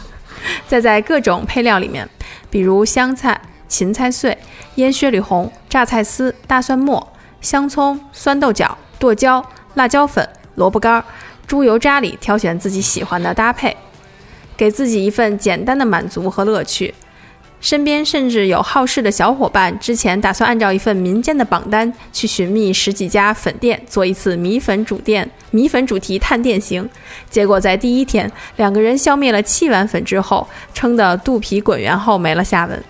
[0.67, 2.07] 再在各种配料里面，
[2.49, 4.37] 比如香菜、芹菜碎、
[4.75, 11.03] 腌雪里红、榨菜丝、大蒜末、香葱、酸豆角、剁椒、辣椒粉、萝卜干、
[11.47, 13.75] 猪油渣里挑选自己喜欢的搭配，
[14.57, 16.93] 给自己一份简单的满足和乐趣。
[17.61, 26.87] 身边甚至有好事的小伙伴，之前打算按照一份民间的榜单去寻觅十几家粉店，做一次米粉主店、米粉主题探店行。
[27.29, 32.83] 结果在第一天，两个人消灭了七碗粉之后，撑得肚皮滚圆后没了下文，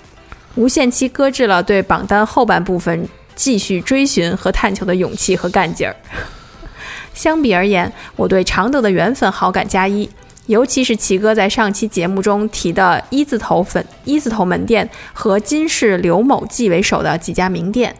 [0.56, 5.96] 无限期搁置了对榜单后半部分继续追寻和探求的勇气和干劲儿。
[7.14, 10.10] 相比而言，我对常德的原粉好感加一。
[10.48, 17.96] 尤其是齐哥在上期节目中提的一字头粉一字头门店和金市刘某记为首的几家名店，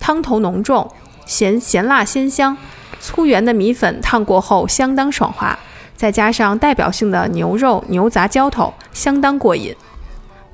[0.00, 0.90] 汤头浓重，
[1.26, 2.56] 咸咸辣鲜香，
[2.98, 5.58] 粗圆的米粉烫过后相当爽滑，
[5.94, 9.74] 再加上代表性的牛肉牛杂浇头，相当过瘾。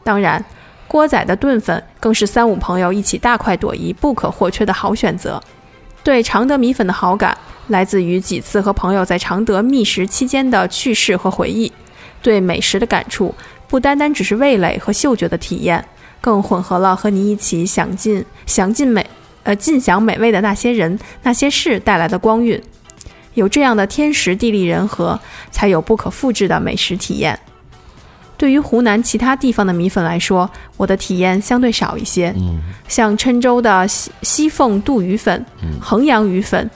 [0.03, 0.45] 当然，
[0.89, 5.41] 锅仔的炖粉更是三五朋友一起大快朵颐不可或缺的好选择。
[6.03, 7.37] 对常德米粉的好感，
[7.69, 11.71] 来自于几次和朋友在常德觅食期间的趣事和回忆。
[12.21, 13.33] 对美食的感触，
[13.69, 15.85] 不单单只是味蕾和嗅觉的体验，
[16.21, 19.07] 更混合了和你一起享尽享尽美
[19.45, 22.61] 呃尽享美味的那些人、那些事带来的光晕。
[23.35, 25.19] 有这样的天时地利人和，
[25.53, 27.39] 才有不可复制的美食体验。
[28.37, 32.35] 对于湖南其他地方的米粉来说，我的体验相对少一些。
[32.89, 35.45] 像郴州的西西凤肚鱼粉、
[35.81, 36.69] 衡阳鱼粉、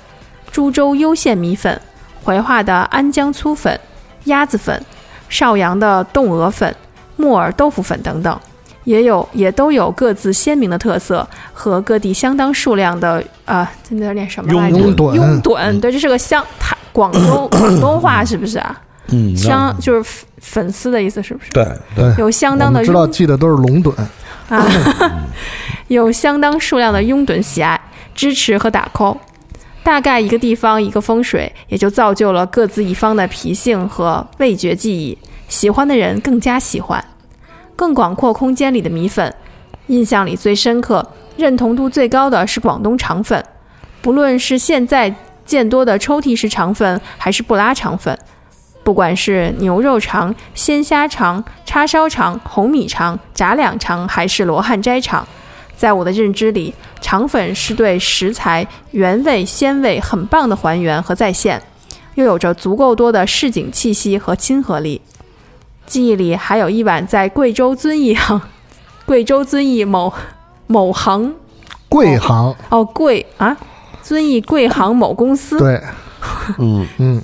[0.53, 1.81] 株洲攸县米粉、
[2.23, 3.81] 怀化的安江粗粉、
[4.25, 4.81] 鸭子粉、
[5.29, 6.73] 邵阳的冻鹅粉、
[7.17, 8.39] 木耳豆腐粉等等，
[8.85, 14.77] 也有也都有各自鲜明的特色和各地相当数量的呃，这那念什么来着？
[14.77, 18.79] 拥趸拥趸，对，这是个湘台广东 广东话是不是啊？
[19.09, 21.51] 嗯，相就是粉粉丝的意思是不是？
[21.51, 23.95] 对对，有相当的拥记得都是龙趸，
[24.51, 24.67] 啊，
[25.89, 27.81] 有相当数量的拥趸喜爱、
[28.15, 29.17] 支持和打 call。
[29.83, 35.19] 大概一个地方一个风水，也就造就了各自一方的脾性和味觉记忆。
[35.49, 37.05] 喜欢的人更加喜欢。
[37.75, 39.35] 更广阔空间里的米粉，
[39.89, 41.07] 印象里最深刻、
[41.37, 43.45] 认同度最高的是广东肠粉。
[44.01, 45.13] 不论是现在
[45.45, 48.17] 见多的抽屉式肠粉，还是布拉肠粉，
[48.85, 55.27] 不管是牛肉肠、鲜虾肠、叉烧肠、红米肠、炸两肠，还是罗汉斋肠，
[55.77, 61.61] 在我的认知里，肠粉是对食材原味鲜味很棒的还原和再现，
[62.15, 65.01] 又有着足够多的市井气息和亲和力。
[65.87, 68.41] 记忆里还有一碗在贵州遵义行，
[69.05, 70.13] 贵州遵义某
[70.67, 71.35] 某行
[71.89, 73.57] 贵行，哦贵啊，
[74.03, 75.83] 遵义贵行某公司对，
[76.59, 76.87] 嗯。
[76.99, 77.21] 嗯，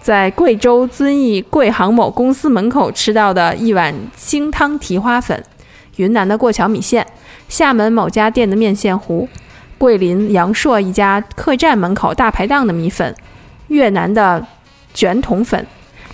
[0.00, 5.44] 在贵州遵义贵行某公司门口吃到的一碗清汤蹄花粉，
[5.96, 7.04] 云南的过桥米线，
[7.48, 9.28] 厦门某家店的面线糊，
[9.78, 13.14] 桂林阳朔一家客栈门口大排档的米粉，
[13.68, 14.44] 越南的
[14.92, 15.66] 卷筒粉，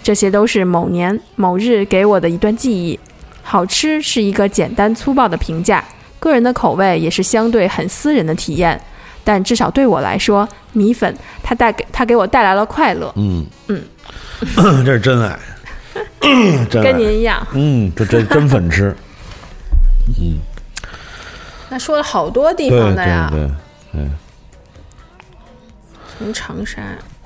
[0.03, 2.99] 这些都是某年某日给我的一段记忆。
[3.43, 5.83] 好吃是一个简单粗暴的评价，
[6.21, 8.81] 个人的口味也是相对很私人的体验。
[9.25, 13.13] 但至少对我来说，米粉它带给它给我带来了快乐。
[13.17, 13.83] 嗯嗯，
[14.85, 15.39] 这是真爱，
[16.69, 17.47] 真爱跟您一样。
[17.53, 18.97] 嗯，这真真粉吃，
[21.73, 23.51] 那说了好多地方的呀，对
[23.95, 24.07] 对，
[26.19, 26.83] 从长沙，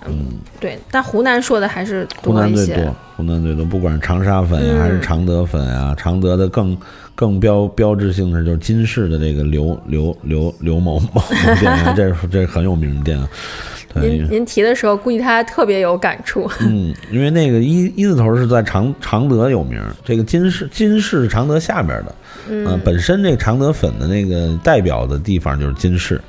[0.06, 2.32] 嗯，对，但湖南说的还是湖。
[2.32, 6.78] 南最多，湖南最多，不管是长沙粉呀，嗯还是常德粉啊，常德的更
[7.16, 11.22] 更标标志性的就是金氏的这个刘刘刘刘某某某
[11.58, 13.28] 店啊， 这是这是很有名的店啊。
[13.85, 16.50] 对您，您提的时候，估计他特别有感触。
[16.60, 22.14] 嗯，因为那个一一字头是在常常德有名，这个金市金市是常德下边的，
[22.48, 26.20] 嗯、本身这个常德粉的那个代表的地方就是金市，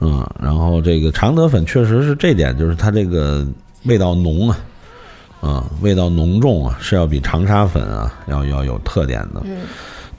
[0.00, 3.46] 嗯，然后这个常德粉确实是这点，就是它这个
[3.84, 4.58] 味道浓啊，
[5.40, 9.58] 啊、味道浓重啊，是要比长沙粉啊要要有特点的，嗯。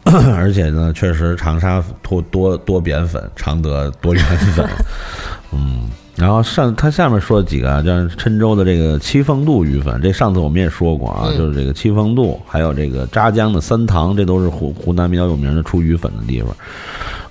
[0.34, 4.24] 而且呢，确实长沙多多多扁粉，常德多圆
[4.56, 4.68] 粉，
[5.52, 16.54] 嗯，然后上他下面说几个啊，像郴州的这个七凤渡鱼粉，这上次我们也说过啊，就是这个七凤渡，还有这个扎江的三塘，这都是湖湖南比较有名的出鱼粉的地方。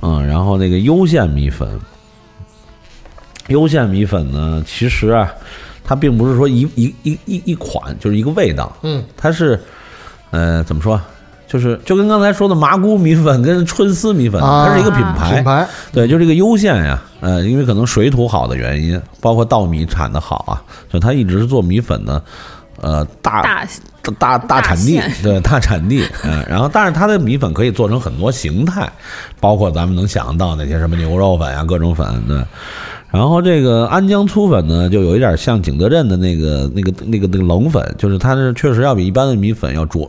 [0.00, 1.78] 嗯，然后那个攸县米粉，
[3.48, 5.30] 攸县米粉呢，其实啊，
[5.84, 9.60] 它并不是说一一一一一款，就是一个味道，嗯，它是
[10.30, 10.98] 呃怎么说？
[11.48, 22.22] 就是就跟刚才说的麻姑米粉跟春丝米粉，啊它是一个品牌，品牌，对，就这个攸县呀，呃，因为可能水土好的原因，包括稻米产的好啊，就它一直是做米粉的，
[22.82, 23.66] 呃大大
[24.02, 28.86] 大大大产地，对大产地，嗯，然后但是它的米粉可以做成很多形态，
[29.40, 32.42] 包括咱们能想到那些什么牛肉粉啊，各种粉，对。
[33.10, 40.06] 然后这个安江粗粉呢，就有一点像景德镇的那个那个那个那个冷粉，就是它是确实要比一般的米粉要茁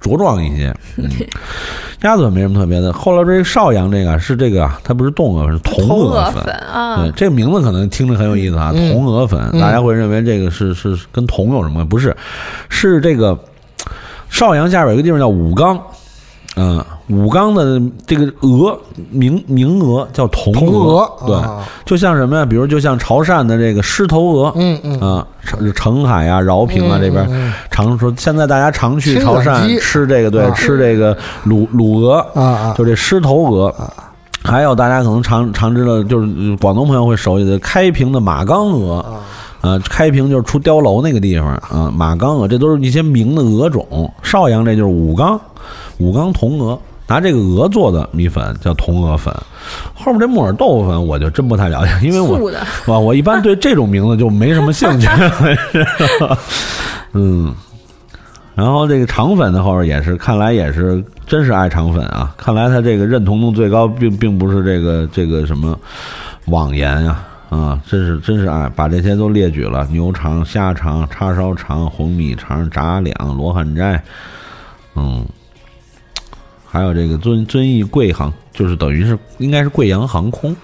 [0.00, 0.74] 茁壮一些。
[0.96, 1.08] 嗯，
[2.02, 2.92] 鸭子粉没什么特别的。
[2.92, 11.88] 后来这个邵阳这个啊是这个啊，它不是冻鹅粉，是铜铜鹅粉啊对，，这个名字可能听着很有意思啊，嗯铜鹅粉，嗯大家会认为这个是是跟铜有什么关系？
[11.88, 12.16] 不是，
[12.68, 13.38] 是这个
[14.28, 15.80] 邵阳下边有一个地方叫武冈，
[16.56, 18.78] 嗯、武冈的这个鹅
[19.10, 22.44] 名名鹅叫铜铜鹅对，啊就像什么呀？
[22.44, 31.14] 比如就像潮汕的这个狮头鹅，嗯嗯啊，澄澄海啊、饶平啊这边常说，现在大家常去潮汕吃这个，对，啊吃这个
[31.46, 33.74] 卤卤鹅，啊啊就这狮头鹅。
[34.42, 39.04] 还有大家可能常常知道，就是呃广东朋友会熟悉的开平的马岗鹅，
[39.60, 44.08] 啊，开平就是出碉楼那个地方啊，马岗鹅，这都是一些名的鹅种。
[44.22, 45.40] 邵阳这就是武冈，
[45.98, 49.34] 武冈铜鹅，拿这个鹅做的米粉叫铜鹅粉。
[49.94, 52.66] 后面这木耳豆腐粉我就真不太了解，因为我啊，
[52.98, 55.08] 我一般对这种名字就没什么兴趣。
[57.12, 57.54] 嗯，
[58.54, 62.32] 然后这个肠粉的后边也是，看来也是真是爱肠粉啊！
[62.36, 65.78] 看来他这个认同度最高，并并不是这个这个什么
[66.46, 74.00] 网言呀、啊，真是真是爱，把这些都列举了：牛肠、虾肠、叉烧肠、红米肠、炸两、罗汉斋，
[74.94, 75.24] 嗯，
[76.76, 80.54] 还有这个遵遵义贵航，就是等于是应该是贵阳航空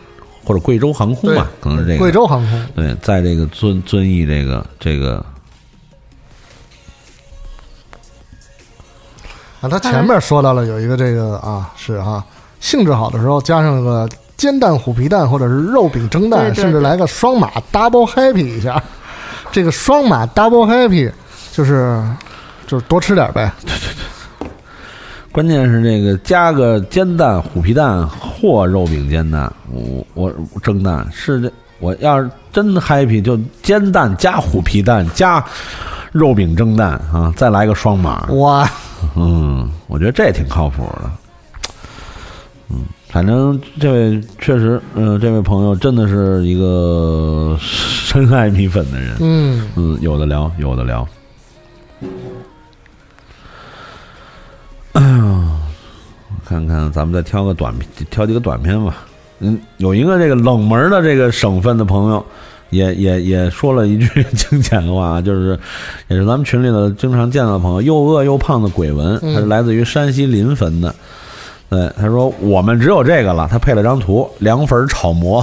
[0.45, 5.25] 或者贵州航空吧，可能是这个贵州航空对，在这个遵遵义这个这个
[9.63, 12.23] 啊，他前面说到了有一个这个啊是哈，
[12.61, 14.07] 兴致好的时候加上个
[14.37, 18.83] 煎蛋虎皮蛋或者是肉饼蒸蛋，对对甚至来个双马 double happy 一下。
[19.51, 21.11] 这个双马 double happy
[21.53, 22.05] 就是
[22.67, 23.51] 就是多吃点呗。
[25.33, 35.43] 关键是这个加个煎蛋、虎皮蛋或肉饼煎蛋，我我蒸蛋是这，我要是真 happy 就煎蛋加虎皮蛋加
[36.13, 38.71] 肉饼蒸蛋啊，再来个双码，哇，
[39.17, 41.11] 嗯，我觉得这挺靠谱的。
[42.69, 49.17] 嗯，反正这位确实，嗯、这位朋友真的是一个深爱米粉的人。
[49.21, 51.09] 嗯，嗯，有的聊，有的聊。
[54.93, 55.45] 哎呀，
[56.29, 59.05] 我看看，咱们再挑个短片，挑几个短片吧。
[59.41, 62.25] 嗯，有一个这个冷门的这个省份的朋友，
[62.71, 65.59] 也也也说了一句经典的话，就是
[66.09, 70.95] 也是咱们群里的经常见到的朋友，又饿又胖的鬼文，他是来自于山西临汾的。
[71.69, 75.43] 对，他说我们只有这个了，他配了张图，凉粉炒馍。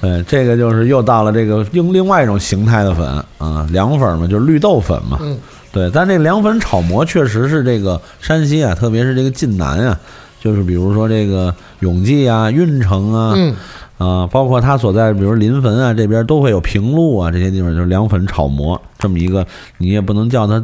[0.00, 3.06] 对， 这个就是又到了这个另另外一种形态的粉
[3.38, 5.18] 啊，凉粉嘛，就是绿豆粉嘛。
[5.20, 5.36] 嗯，
[5.72, 9.98] 对，但这凉粉炒馍确实是这个山西啊，特别是这个晋南啊，
[10.38, 13.56] 就是比如说这个永济啊、运城啊，嗯
[13.96, 19.46] 啊，包括它所在，比如临汾啊这边都会有平路啊这些地方，就是凉粉炒馍这么一个，
[19.78, 20.62] 你也不能叫它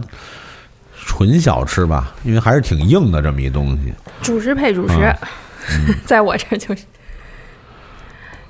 [1.07, 3.93] 纯小吃吧，因为还是挺硬的这么一东西。
[4.21, 5.17] 主食配主食，啊
[6.05, 6.83] 在我这儿就是。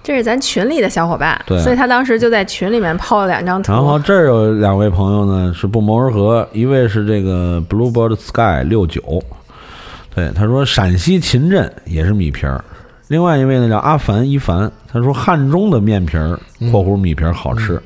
[0.09, 3.71] 这是咱群里的小伙伴，对所以他当时就在群里面抛了两张图。
[3.71, 9.23] 然后这儿有两位朋友呢，是不谋而合，一位是这个 Bluebird Sky 六九，
[10.15, 12.65] 对，他说陕西秦镇也是米皮儿，
[13.09, 16.41] 另外一位呢叫阿凡一凡，他说汉中的面皮儿
[16.73, 17.79] （括弧米皮儿）好吃，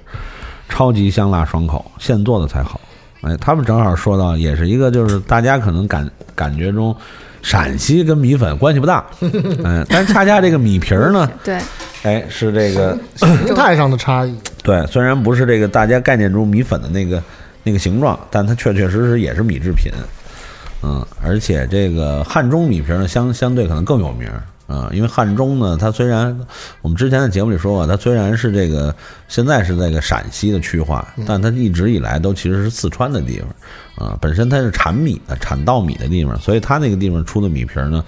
[0.68, 2.80] 超级香辣爽口，现做的才好。
[3.22, 6.94] 哎，他们正好说到，也是一个就是大家可能感感觉中，
[7.42, 9.04] 陕西跟米粉关系不大，
[9.64, 11.58] 嗯，但是恰恰这个米皮儿呢，对，
[12.02, 14.34] 哎，是这个形态上的差异。
[14.62, 17.22] 对，虽然不是这个大家概念中米粉的那个
[17.62, 19.92] 那个形状，但它确确实实也是米制品。
[20.82, 26.34] 嗯，而且这个汉中米皮呢，相相对可能更有名儿啊、因为汉中呢，它虽然
[26.80, 28.94] 我们之前的节目里说过，它虽然是这个
[29.28, 38.02] 现在是这个陕西的区划，但它一直以来都其实是四川的地方啊、本身它是产米的、产稻米的地方，所以它那个地方出的米皮儿呢，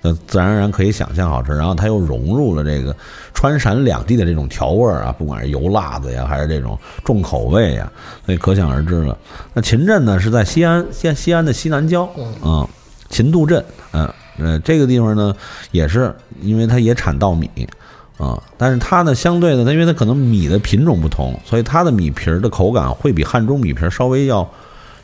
[0.00, 1.52] 那自然而然可以想象好吃。
[1.52, 2.94] 然后它又融入了这个
[3.34, 7.90] 川陕两地的这种调味儿啊，不管是油辣子呀，还是这种重口味呀，
[8.24, 9.16] 所以可想而知了。
[9.54, 12.08] 那秦镇呢是在西安，西西安的西南郊
[12.44, 12.66] 嗯、
[13.10, 15.34] 秦渡镇，嗯、呃，这个地方呢
[15.70, 17.50] 也是因为它也产稻米。
[18.18, 24.50] 啊，但是它呢，相对的，它因为它可能米的品种不同，所以它的米皮儿的口感会比汉中米皮儿稍微要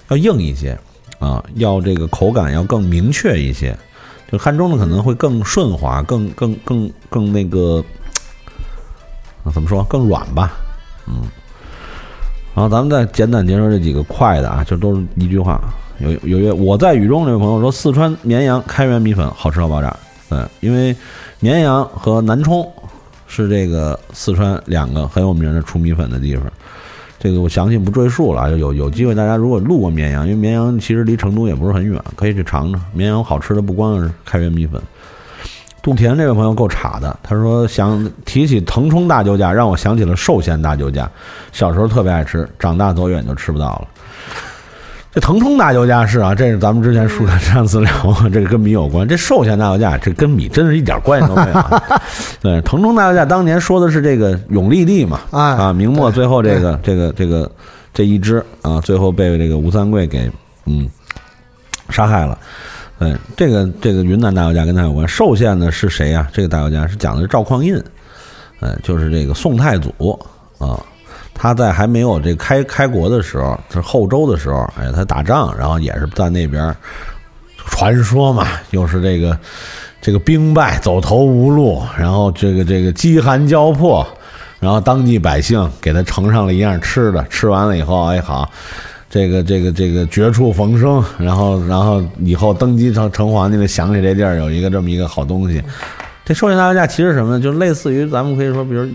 [0.08, 0.76] 要硬一些，
[1.20, 3.78] 啊，要这个口感要更明确一些。
[4.38, 7.84] 汉中的可能会更顺滑，更更更更那个，
[9.52, 9.82] 怎么说？
[9.84, 10.52] 更软吧，
[11.06, 11.22] 嗯。
[12.54, 15.60] 然后咱们再简短结束这几个快的啊，就都是一句话。
[15.98, 19.96] 有有一位我在雨中这位朋友说，四川绵阳开元米粉好吃到爆炸。
[20.28, 20.94] 对，因为
[21.40, 22.68] 绵阳和南充
[23.26, 26.44] 是这个四川两个很有名的出米粉的地方。
[27.24, 32.78] 这个我详细不赘述了，有有机会大家如果路过绵阳，因为绵阳其实离成都也不是很远，可以去尝尝。
[32.92, 34.78] 绵阳好吃的不光是开元米粉。
[35.80, 41.10] 杜田这位朋友够岔的，他说想提起腾冲大酒家，让我想起了寿县大酒家，
[41.50, 43.88] 小时候特别爱吃，长大走远就吃不到了。
[45.14, 49.06] 这腾冲大酒家是啊，这是咱们之前说的上次聊过，这个跟米有关。
[49.06, 52.02] 这寿县大酒家，这跟米真是一点关系都没有啊。
[52.42, 57.48] 对，腾冲大酒家当年说的是这个永历帝嘛，哎啊，明末最后这个这个这个
[57.92, 60.28] 这一支啊，最后被这个吴三桂给
[60.66, 60.88] 嗯
[61.90, 62.36] 杀害了。
[62.98, 65.06] 对，这个这个云南大酒家跟他有关。
[65.06, 67.80] 寿县呢是谁呀、这个大酒家是讲的是赵匡胤，
[68.58, 70.18] 呃，就是这个宋太祖
[70.58, 70.74] 啊。
[71.34, 76.76] 他在还没有这开开国的时候，就是后周的时候，哎，他打仗，然后也是在那边儿，
[77.66, 79.36] 传说嘛，又是这个
[80.00, 84.06] 这个兵败，走投无路，然后这个这个饥寒交迫，
[84.60, 88.48] 然后当地百姓给他盛上了一样吃的，吃完了以后，哎好，
[89.10, 95.62] 这个这个这个绝处逢生，然后然后以后登基成成皇帝了，想起这地儿有一个这么一个好东西。
[96.24, 97.42] 这寿县大酒家其实什么呢？
[97.42, 98.88] 就类似于咱们可以说，比如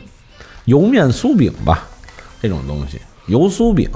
[0.66, 1.88] 油面酥饼吧，
[2.42, 3.90] 这种东西，油酥饼。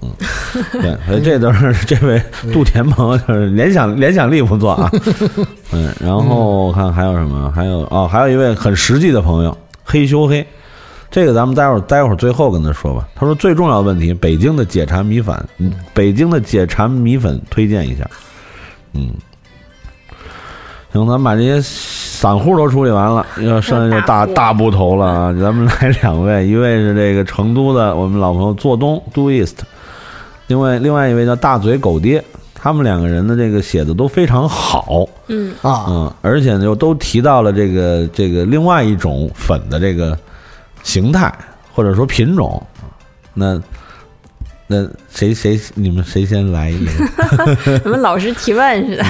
[0.00, 0.08] 嗯，
[0.80, 2.22] 对，所以这都是这位
[2.52, 4.88] 杜田朋友就是联想联想力不错啊。
[5.72, 7.50] 嗯，然后我看还有什么？
[7.50, 10.46] 还有哦，还有一位很实际的朋友黑修黑，
[11.10, 13.08] 这个咱们待会儿待会儿最后跟他说吧。
[13.16, 18.08] 他说最重要的问题，北京的解馋米粉，嗯，北京的解馋米粉推荐一下。
[18.92, 19.10] 嗯，
[20.92, 25.32] 行，咱们把这些散户都处理完了，要剩下就大大部头了啊！
[25.40, 29.56] 咱们来 两位，一位是这个成都的我们老朋友做东 Do East，
[30.46, 32.24] 另外另外一位叫大嘴狗爹，
[32.54, 40.18] 他们两个人的这个写的都非常好，嗯，啊，嗯，而且呢又都提到了这个这个另外一种粉的这个
[40.82, 41.32] 形态
[41.74, 42.60] 或者说品种，
[43.34, 43.60] 那
[44.66, 47.78] 那谁谁你们谁先来一个？
[47.80, 49.04] 怎么老师提问似的？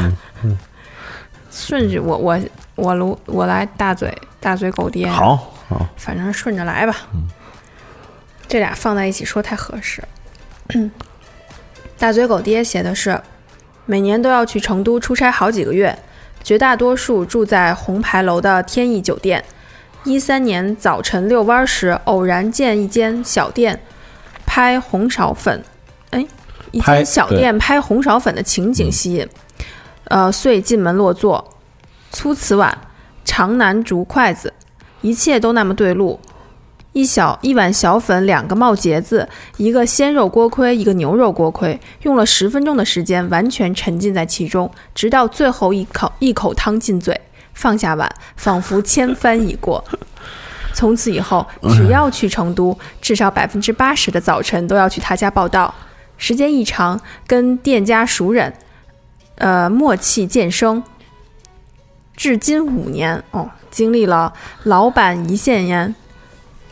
[1.58, 2.38] 顺序我我
[2.76, 5.36] 我卢我来大嘴大嘴狗爹，，好
[5.68, 6.96] 好，反正顺着来吧。
[8.46, 10.02] 这俩放在一起说太合适。
[11.98, 13.20] 大嘴狗爹写的是，
[13.84, 15.98] 每年都要去成都出差好几个月，
[16.44, 19.44] 绝大多数住在红牌楼的天意酒店。
[20.04, 23.78] 一三年早晨遛弯时，偶然见一间小店
[24.46, 25.62] 拍红苕粉，
[26.10, 26.24] 哎，
[26.70, 29.28] 一间小店拍红苕粉的情景吸引，
[30.08, 31.52] 呃，遂进门落座，
[32.10, 32.76] 粗瓷碗，
[33.24, 34.52] 长南竹筷子，
[35.00, 36.18] 一切都那么对路。
[36.92, 47.20] 一小一碗小粉，两个冒节子，一个鲜肉锅盔，一个牛肉锅盔，用了十分钟的时间，完全沉浸在其中，直到最后一口一口汤进嘴，
[47.52, 49.84] 放下碗，仿佛千帆已过。
[50.72, 51.46] 从此以后，
[51.76, 55.72] 只要去成都，至少百分之八十的早晨都要去他家报道。
[56.16, 58.52] 时间一长，跟店家熟人，
[59.38, 60.82] 呃，默契渐生。
[62.16, 64.32] 至今五年哦，经历了
[64.64, 65.94] 老板胰腺炎，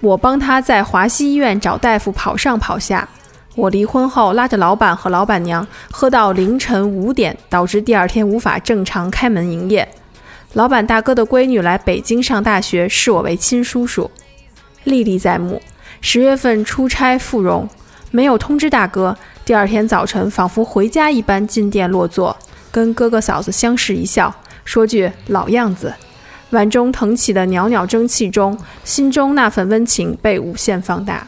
[0.01, 3.09] 我帮他在华西医院找大夫跑上跑下。
[3.55, 9.89] 我离婚后拉着老板和老板娘喝到凌晨五点，导致第二天无法正常开门营业。
[10.53, 14.11] 老板大哥的闺女来北京上大学，视我为亲叔叔，
[14.85, 15.63] 历历在目。
[16.01, 17.69] 十月份出差赴蓉，
[18.11, 22.37] 没有通知大哥，第二天早晨仿佛回家一般进店落座，
[22.77, 24.31] 跟哥哥嫂子相视一笑，
[24.67, 25.95] 说句老样子。
[26.51, 28.55] 碗中腾起的袅袅蒸汽中，
[28.85, 31.27] 心中那份温情被无限放大。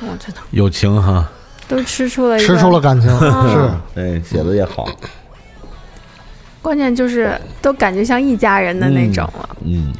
[0.00, 0.40] 我真的。
[0.52, 1.30] 有情哈，
[1.68, 3.10] 都吃出了吃出了感情，
[3.50, 3.70] 是。
[3.94, 4.88] 对，写的也好，
[6.62, 9.56] 关键就是都感觉像一家人的那种了。
[9.66, 9.92] 嗯，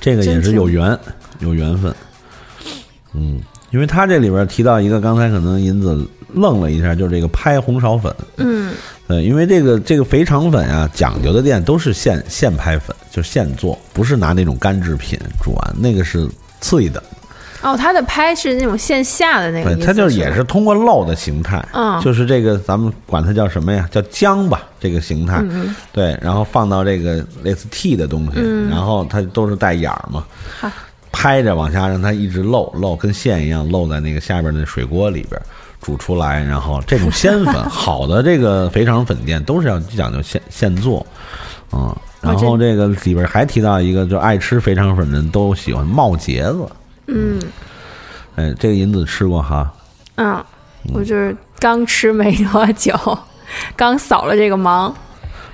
[0.00, 0.98] 这个也是有缘，
[1.38, 1.94] 有缘分，
[3.14, 3.40] 嗯，
[3.72, 8.72] 因为他这里边提到一个，刚才可能银子愣了一下，就是这个拍红苕粉，嗯。
[9.08, 16.26] 呃，因为这个这个肥肠粉啊，讲究的店都是现现拍粉，就是现做，不是拿那种干制品煮完，那个是
[16.60, 17.02] 次一等。
[17.62, 22.00] 哦，他的拍是那种线下的那个它就是也是通过漏的形态，嗯。
[22.00, 23.88] 就是这个咱们管它叫什么呀？
[23.90, 25.74] 叫浆吧，这个形态，嗯。
[25.92, 28.70] 对，然后放到这个类似屉的东西，嗯。
[28.70, 30.24] 然后它都是带眼儿嘛。
[30.58, 30.70] 好，
[31.12, 35.40] 拍着往下让它一直漏漏，跟线一样漏在那个下边的水锅里边
[35.80, 41.06] 煮出来，然后这种鲜粉，好的这个肥肠粉店都是要讲究现现做，
[41.72, 46.66] 嗯，然后这个里边还提到一个，就爱吃肥肠粉的人都喜欢冒节子，
[47.06, 47.38] 嗯，
[48.36, 49.72] 哎，这个银子吃过哈？
[50.16, 50.42] 嗯，
[50.94, 52.96] 我就是刚吃没多久，
[53.76, 54.92] 刚扫了这个盲。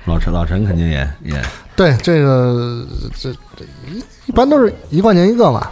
[0.09, 1.41] 老陈，老陈肯定也也
[1.77, 2.85] 对，这个
[3.17, 5.65] 这这一一般都是一块钱一个嘛，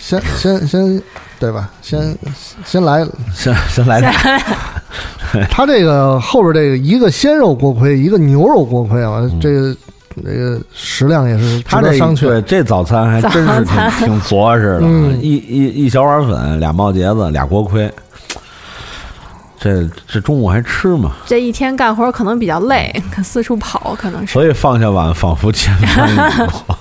[0.00, 1.00] 先先先
[1.38, 1.70] 对吧？
[1.82, 2.16] 先
[2.64, 4.12] 先来，先先来点，
[5.50, 9.76] 他这个后边这个一个鲜肉锅盔，一个牛肉锅盔啊，这个
[10.24, 12.26] 这个食量也是值他这商榷。
[12.26, 17.92] 对这早餐还真是挺挺着实的，嗯一一一小碗粉，俩冒茄子，俩锅盔。
[19.62, 21.12] 这这中午还吃吗？
[21.24, 24.32] 这一天干活可能比较累，四处跑可能是。
[24.32, 26.16] 所以放下碗，仿佛前方已
[26.50, 26.78] 过。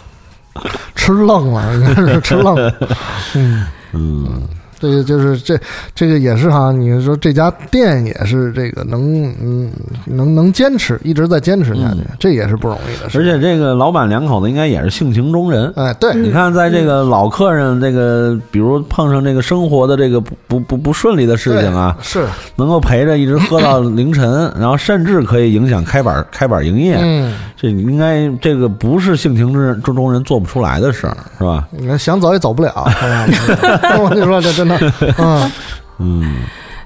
[0.96, 2.74] 吃愣了，应该是吃愣了。
[3.36, 4.48] 嗯，嗯，
[4.82, 5.58] 这个就是这
[5.94, 9.72] 这个也是哈，你说这家店也是这个能嗯
[10.06, 13.20] 能能坚持，一直在坚持下去，这也是不容易的事。
[13.20, 15.72] 而且这个老板两口子应该也是性情中人。
[15.76, 22.26] 哎，对，你看，在这个老客人这个，比如碰上这个生活的这个不不不不顺利的事情啊，是，
[22.56, 31.68] 能够陪着一直喝到凌晨，然后甚至可以影响开板开板营业，嗯，这应该这个不是性情之之中人做不出来的事儿，是吧？
[31.70, 32.74] 你看想走也走不了。
[34.02, 34.76] 我跟你说，这真的，
[35.20, 35.52] 嗯，
[36.00, 36.36] 嗯，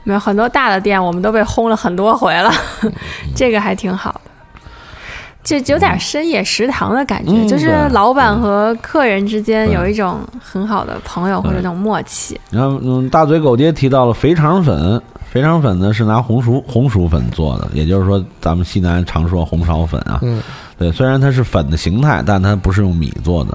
[0.03, 2.52] 没有很多大的店，我们都被轰了很多回了，
[3.34, 4.22] 这个还挺好的。
[5.45, 12.38] 就有点深夜食堂的感觉，嗯就是老板和客人之间有一种很好的朋友或者那种默契。
[12.49, 15.02] 然后嗯，大嘴狗爹提到了肥肠粉，
[15.36, 20.20] 肥肠粉呢是拿红薯红薯粉做的，也就是说咱们西南常说红苕粉啊。
[20.22, 20.41] 嗯，
[20.78, 23.52] 对，虽然它是粉的形态，但它不是用米做的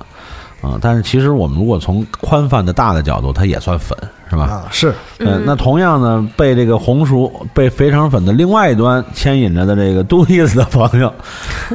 [0.60, 0.76] 啊。
[0.78, 3.96] 但是其实我们如果从宽泛的大的角度，它也算粉，
[4.28, 4.42] 是吧？
[4.42, 11.10] 啊，是，嗯，那同样呢，被这个红薯被肥肠粉的另外一端牵引着的这个杜意思的朋友，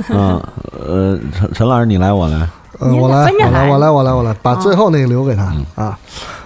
[0.10, 0.40] 嗯
[0.88, 5.98] 呃，陈陈老师，你来我来，呃，我来，我来，我来，我来，我来，把哦最后那个留给他啊。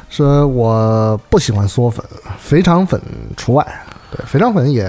[0.10, 2.03] 说我不喜欢嗦粉，
[2.40, 2.99] 肥肠粉
[3.38, 3.65] 除外。
[4.11, 4.84] 对，肥肠粉也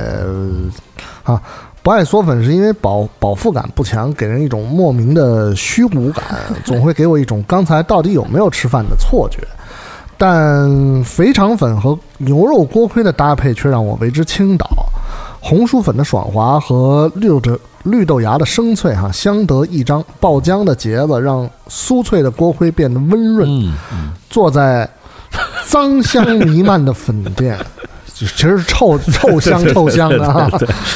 [1.22, 1.40] 啊，
[1.82, 6.24] 不爱嗦粉是因为饱饱腹感不强，给人一种莫名的虚无感，
[6.64, 9.46] 总会给我一种刚才到底有没有吃饭的错觉。
[10.16, 14.66] 但肥肠粉和牛肉锅盔的搭配却让我为之倾倒。
[15.42, 20.04] 红薯粉的爽滑和绿豆绿豆芽的生脆哈、相得益彰。
[20.20, 23.48] 爆浆的茄子让酥脆的锅盔变得温润。
[23.48, 24.86] 嗯，坐在
[25.66, 27.58] 脏香弥漫的粉店，
[28.12, 30.50] 其实是臭 臭香臭香的啊。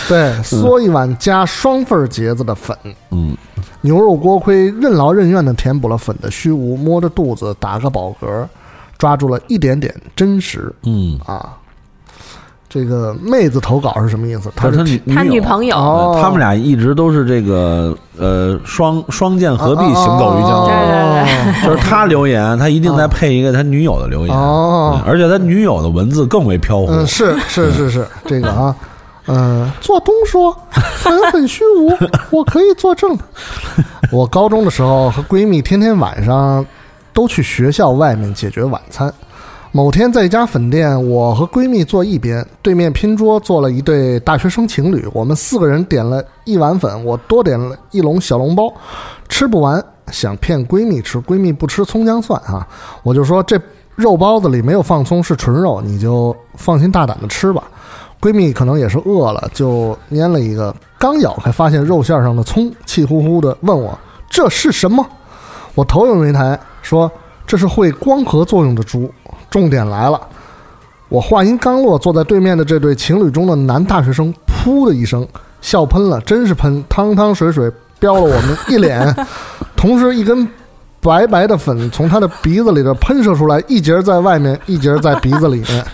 [0.08, 2.76] 对，嗦一碗加双份儿茄子的粉。
[3.10, 3.36] 嗯，
[3.80, 8.46] 牛肉锅盔任劳任怨的填补了粉的虚无，摸着肚子打个饱嗝，
[8.98, 11.56] 抓住了一点点真实嗯，啊。
[12.74, 14.50] 这个妹子投稿是什么意思？
[14.56, 20.66] 她他是他他女朋友，哦他们俩一直都是这个呃双双剑合璧，行走于江湖。
[20.66, 24.36] 对对对就是他留言，他一定再配一个他女友的留言，
[25.06, 26.88] 而且他女友的文字更为飘忽。
[26.90, 28.74] 嗯，是是是是，这个啊，
[29.28, 31.96] 嗯、做东说粉很虚无，
[32.36, 33.16] 我可以作证。
[34.10, 36.66] 我高中的时候和闺蜜天天晚上
[37.12, 39.14] 都去学校外面解决晚餐。
[39.76, 45.04] 某天在一家粉店，我和闺蜜坐一边，对面拼桌坐了一对大学生情侣。
[45.12, 48.72] 我们四个人点了一碗粉，我多点了一笼小笼包，
[49.28, 52.64] 吃不完，想骗闺蜜吃，闺蜜不吃葱姜蒜啊，
[53.02, 53.60] 我就说这
[53.96, 57.64] 肉包子里没有放葱，是纯肉，你就放心大胆的吃吧。
[58.20, 63.98] 闺蜜可能也是饿了，就拈了一个，刚咬开发现肉馅上的葱，气呼呼的问我
[64.30, 65.04] 这是什么？
[65.74, 67.10] 我头也没抬，说
[67.44, 69.10] 这是会光合作用的猪。
[69.54, 70.20] 重点来了，
[71.08, 75.24] 我话音刚落，坐在对面的这对情侣中的男大学生噗的一声
[75.60, 77.70] 笑喷了，真是喷，汤汤水水
[78.00, 79.14] 飙了我们一脸，
[79.76, 80.48] 同时一根
[81.00, 85.84] 白白的粉从他的鼻子里头喷射出来，一节在外面，一节在鼻子里面。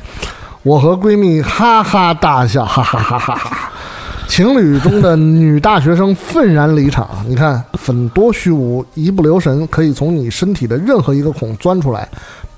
[0.62, 3.70] 我和闺蜜哈哈大笑，哈哈哈哈哈。
[4.26, 7.06] 情侣中的女大学生愤然离场。
[7.26, 12.08] 你看粉多虚无，一不留神可以从你身体的任何一个孔钻出来，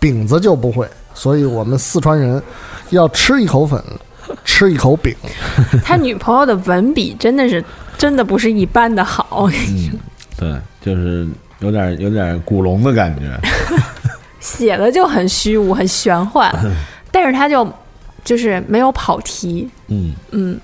[0.03, 0.87] 饼子就不会。
[1.15, 2.43] 所以我们四川人
[2.91, 3.83] 要吃一口粉，
[4.45, 5.15] 吃一口饼。
[5.85, 7.65] 他女朋友的文笔真的是
[7.97, 9.93] 真的不是一般的好，嗯，
[10.37, 11.29] 对，就是
[11.61, 13.31] 有点有点古龙的感觉。
[14.41, 16.53] 写的就很虚无、很玄幻，
[17.13, 17.71] 但是他就
[18.25, 19.69] 就是没有跑题。
[19.87, 20.59] 嗯，嗯，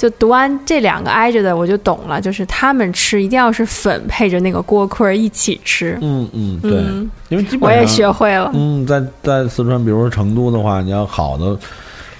[0.00, 5.98] 就读完这两个挨着的，我就懂了，就是他们吃一定要是粉配着那个锅盔儿一起吃。
[6.00, 8.50] 嗯嗯，对，嗯，因为基本上我也学会了。
[8.54, 11.54] 嗯，在在四川，比如说成都的话，你要好的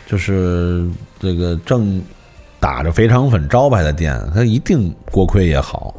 [0.07, 0.86] 就是
[1.19, 2.02] 这个正
[2.59, 5.94] 打着肥肠粉招牌的店，它一定锅盔也好。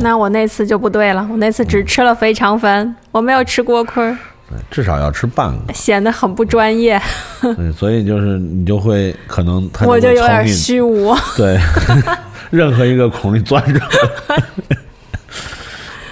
[0.00, 4.16] 那我那次就不对了，我那次只吃了肥肠粉，我没有吃锅盔儿。
[4.48, 5.72] 对至少要吃半个。
[5.72, 7.00] 显得很不专业，
[7.40, 11.14] 对，所以就是你就会可能我就有点虚无。
[11.36, 11.58] 对，
[12.50, 13.80] 任何一个孔里钻着。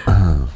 [0.06, 0.46] 嗯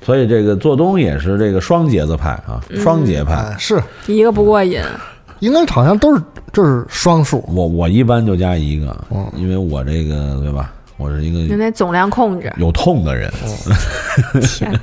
[0.00, 3.34] 所以这个做东也是这个双节子派啊，双节派。
[3.34, 4.82] 哎，是一个不过瘾，
[5.40, 10.72] 应该好像都是就是双数，我我一般就加一个嗯，因为我这个对吧？
[10.98, 13.32] 我是一个就那总量控制，有痛的人。
[14.42, 14.78] 天，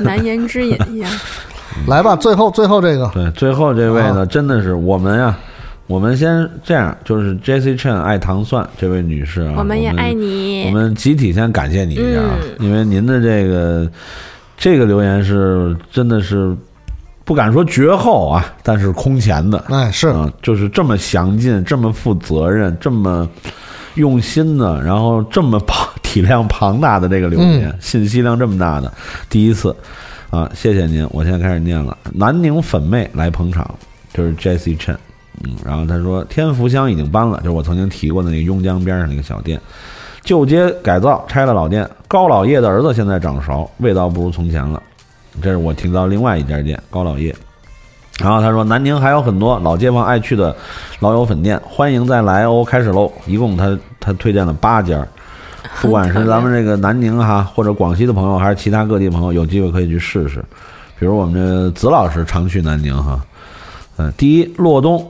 [0.00, 1.10] 难言之隐一样。
[1.86, 5.38] 来吧，最后最后这个，对，最后这位啊呢，真的是我们呀，
[5.86, 10.74] 我们先这样，就是 Jessie Chen 爱糖蒜这位女士啊，我们也爱你我你。
[10.74, 13.88] 们集体先感谢你一下啊，嗯因为您的这个
[14.56, 16.56] 这个留言是真的是
[17.24, 23.28] 不敢说绝后啊，但是空前的，哎，是啊，就是这么详尽、这么负责任、这么
[23.94, 28.92] 用心的，然后这么庞 体量庞大的这个留言，信息量这么大的，
[29.28, 29.74] 第一次
[30.30, 31.96] 啊，谢谢您，我现在开始念了。
[32.12, 33.74] 南宁粉妹来捧场，
[34.12, 34.96] 就是 Jessie Chen，
[35.44, 39.60] 嗯，然后他说天福乡已经搬了，就是我曾经提过的那个邕江边上那个小店。
[40.22, 41.88] 旧街改造，拆了老店。
[42.06, 44.82] 高老叶的儿子现在掌勺，味道不如从前了。
[45.40, 47.34] 这是我听到另外一家店，高老叶。
[48.18, 50.54] 然后他说，南宁还有很多老街坊爱去的
[50.98, 53.10] 老友粉店，欢迎再来哦，开始喽！
[53.26, 55.06] 一共他他推荐了八家，
[55.80, 60.44] 不管是咱们这个南宁哈，或者广西的朋友，还是其他各地朋友，有机会可以去试试。
[60.98, 63.20] 比如我们这子老师常去南宁哈，
[63.98, 65.08] 嗯，第一洛东，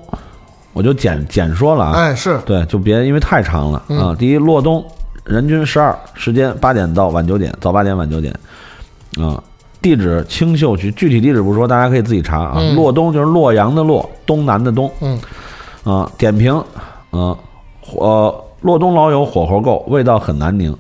[0.74, 4.14] 我就简简说了啊，哎是对，就别因为太长了啊。
[4.18, 4.85] 第一，洛东
[5.24, 8.35] 人均十二，时间八点到晚九点，早八点晚九点，
[9.18, 9.43] 啊。
[9.80, 12.56] 地址青秀区，具体地址不说，大家可以自己查啊。
[12.59, 15.18] 嗯洛东就是洛阳的洛，东南的东，嗯
[15.84, 16.10] 啊。
[16.18, 16.55] 点评，
[17.10, 17.36] 啊，
[17.96, 20.76] 呃，洛东老友火候够，味道很南宁。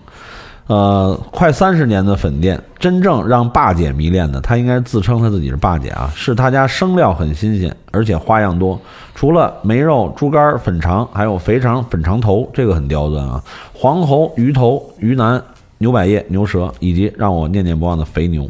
[0.66, 8.78] 呃，快三十年的粉店，真正让霸姐迷恋的，她应该自称她自己是霸姐啊，是她家生料很新鲜，而且花样多。
[9.14, 13.42] 除了梅肉、猪肝、粉肠，还有肥肠、粉肠头，这个很刁钻啊。
[13.72, 15.42] 黄喉、鱼头、鱼腩、
[15.78, 18.46] 牛百叶、牛舌，以及让我念念不忘的肥牛。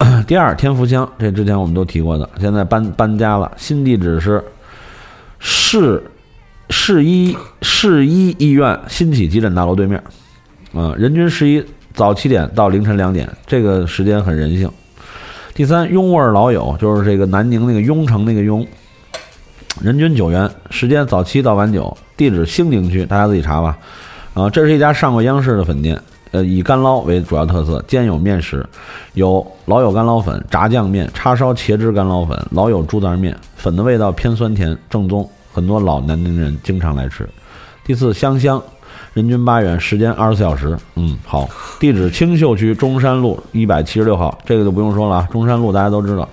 [0.26, 4.42] 第二，天福乡，这之前我们都提过的，现在搬搬家了，新地址是
[5.38, 6.02] 市
[6.70, 10.02] 市医市医医院新起急诊大楼对面，
[10.72, 11.62] 啊、人均十一，
[11.92, 14.70] 早七点到凌晨两点，这个时间很人性。
[15.52, 18.66] 第三，雍味老友，就是这个南宁那个雍城那个雍，
[19.82, 23.76] 人均九元，时间早七到晚九，地址兴宁区，大家自己查吧。
[24.32, 26.00] 啊，这是一家上过央视的粉店，
[26.32, 28.64] 呃，以干捞为主要特色，兼有面食，
[29.14, 37.28] 有老友干捞粉、炸酱面、叉烧茄汁干捞粉、老友猪杂面，粉的味道偏酸甜，正宗，很多老南宁人经常来吃。
[37.84, 38.62] 第四，香香，
[39.12, 40.78] 人均八元，时间二十四小时。
[40.94, 41.48] 嗯，好，
[41.80, 46.28] 地址青秀区中山路一百七十六号，这个就不用说了啊，中山路大家都知道。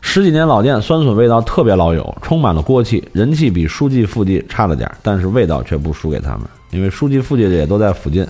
[0.00, 8.26] 十几年老店，酸笋味道特别老友，充满了锅气，人气比书记、附记差了点，但是味道却不输给他们，因为书记、附记的也都在附近。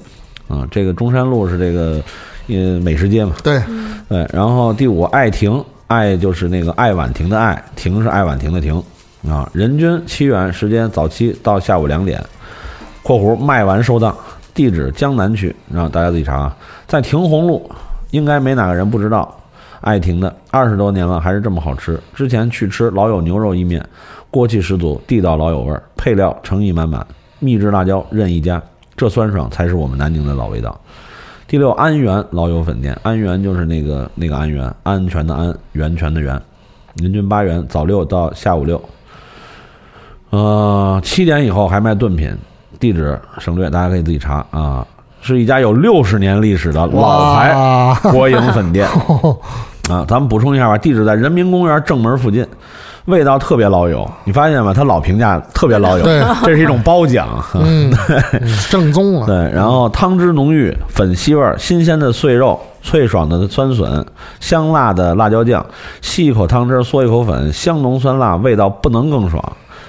[0.49, 2.03] 啊、这个中山路是这个
[2.49, 3.63] 呃美食街嘛，对，
[4.09, 4.27] 对。
[4.33, 8.83] 然后第五，爱亭，爱就是那个爱晚亭的爱，亭是爱晚亭的亭，
[9.29, 12.25] 啊，人均七元，时间早期到下午两点
[13.05, 14.17] ，（括弧卖完收档），
[14.55, 16.57] 地址江南区，让大家自己查啊，
[16.87, 17.71] 在亭红路，
[18.11, 19.35] 应该没哪个人不知道。
[19.81, 22.01] 爱亭的二十多年了，还是这么好吃。
[22.13, 23.81] 之前去吃老友牛肉意面，
[24.29, 27.07] 锅气十足，地道老友味儿，配料诚意满满，
[27.39, 28.61] 秘制辣椒任意加，
[28.99, 30.79] 这酸爽才是我们南宁的老味道。
[31.47, 36.39] 第六，安源老友粉店，安源就是那个那个安源，安全的安，源泉的源，
[36.97, 38.83] 人均八元，早六到下午六。
[40.31, 42.37] 呃，七点以后还卖炖品，
[42.81, 44.87] 地址省略，大家可以自己查啊。
[45.21, 48.89] 是一家有六十年历史的老牌哇国营粉店
[49.89, 50.05] 啊。
[50.09, 52.47] 咱们补充一下吧，地址在人民公园正门附近，
[53.07, 54.09] 味道特别老友。
[54.25, 54.73] 你发现吗？
[54.73, 57.43] 他老评价特别老友，对这是一种褒奖。
[57.55, 57.93] 嗯，
[58.71, 64.05] 正宗啊，对，然后汤汁浓郁，粉吸味儿，新鲜的碎肉，脆爽的酸笋，
[64.41, 65.65] 香辣的辣椒酱，
[66.01, 69.43] 吸一口汤汁，嗦一口粉，香浓酸辣，味道不能更爽。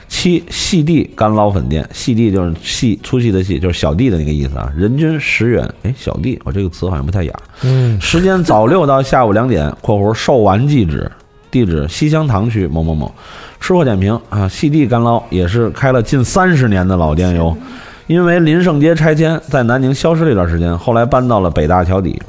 [0.10, 4.70] 七细地干捞粉店，细地就是细粗细的细，就是小弟的那个意思啊。
[4.76, 7.34] 人均十元，哎，小弟，我这个词好像不太雅。
[7.64, 11.10] 嗯，时间早六到下午两点（括弧售完即止），
[11.52, 13.10] 地址西乡塘区某某某。
[13.62, 17.56] 吃货点评啊，细地干捞也是开了近三十年的老店哟。
[18.08, 22.20] 因为林盛街拆迁，在南宁消失了一段时间，后来搬到了北大桥底。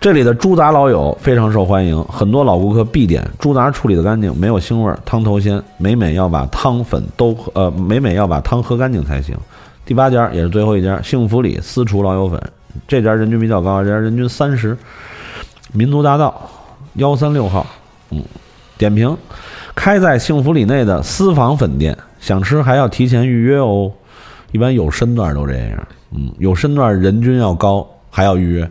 [0.00, 3.28] 这里的猪杂老友非常受欢迎，很多老顾客必点。
[3.36, 9.36] 猪杂处理的干净，没有腥味儿，汤头鲜，每每要把汤粉都喝呃，每每要把汤喝干净才行。
[9.84, 12.40] 第八家也是最后一家，幸福里私厨老友粉，
[12.86, 14.78] 这家人均比较高，这家人均三十。
[15.72, 16.48] 民族大道
[16.94, 17.66] 幺三六号，
[18.10, 18.22] 嗯，
[18.76, 19.16] 点评：
[19.74, 23.90] 开在幸福里内的私房粉店，想吃还要提前预约哦。
[24.52, 28.70] 一般有身段都这样，嗯，有身段人均要高，还要预约。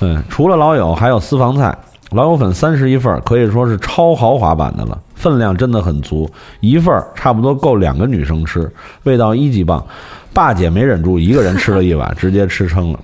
[0.00, 1.76] 嗯，除了老友，还有私房菜，
[2.10, 6.30] 老友粉三十一份儿，可以说是超豪华版的了，分量真的很足，
[6.60, 8.70] 一份儿差不多够两个女生吃，
[9.02, 9.84] 味道一级棒。
[10.32, 13.00] 爸姐没忍住，一个人吃了一碗， 直接吃撑了。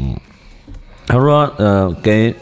[0.00, 0.16] 嗯，
[1.06, 2.34] 他说，呃，给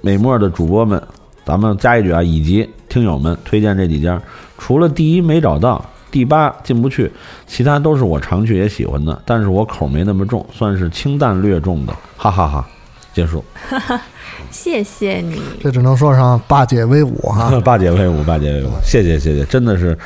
[0.00, 1.02] 美墨的主播们，
[1.44, 4.18] 咱们加一句啊，以及听友们推荐这几家，
[4.56, 7.12] 除了第一没找到，第八进不去，
[7.46, 12.66] 其他都是我常去也喜欢的，但是我口没那么重，算是清淡略重的，哈哈哈
[13.12, 13.44] 结束，
[14.50, 15.42] 谢谢你。
[15.60, 17.50] 这只能说上霸姐威武哈。
[17.64, 19.96] 八姐威武，八姐威武，谢谢谢谢，真的是，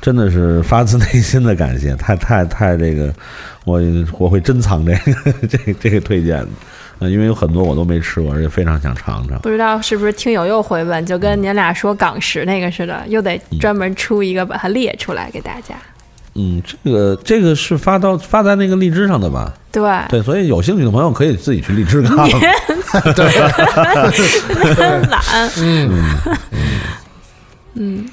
[0.00, 3.12] 真的是发自内心的感谢，太太太这个，
[3.64, 3.80] 我
[4.18, 6.48] 我会珍藏这个 这个这个推荐的，
[7.00, 9.38] 呃，因为有很多我都没吃过，而且非常想尝尝。
[9.40, 15.74] 不知道是不是听友又回问，就跟您俩说港食那个似的，又得专门出一个把它列出来给大家。
[15.74, 15.99] 嗯，
[16.84, 19.52] 这个这个是发到发在那个荔枝上的吧？
[19.72, 22.16] 对，对，所以有兴趣的朋友可以自己去荔枝看。
[23.14, 23.26] 对
[25.08, 25.20] 懒。
[25.58, 26.14] 嗯，
[27.74, 28.08] 嗯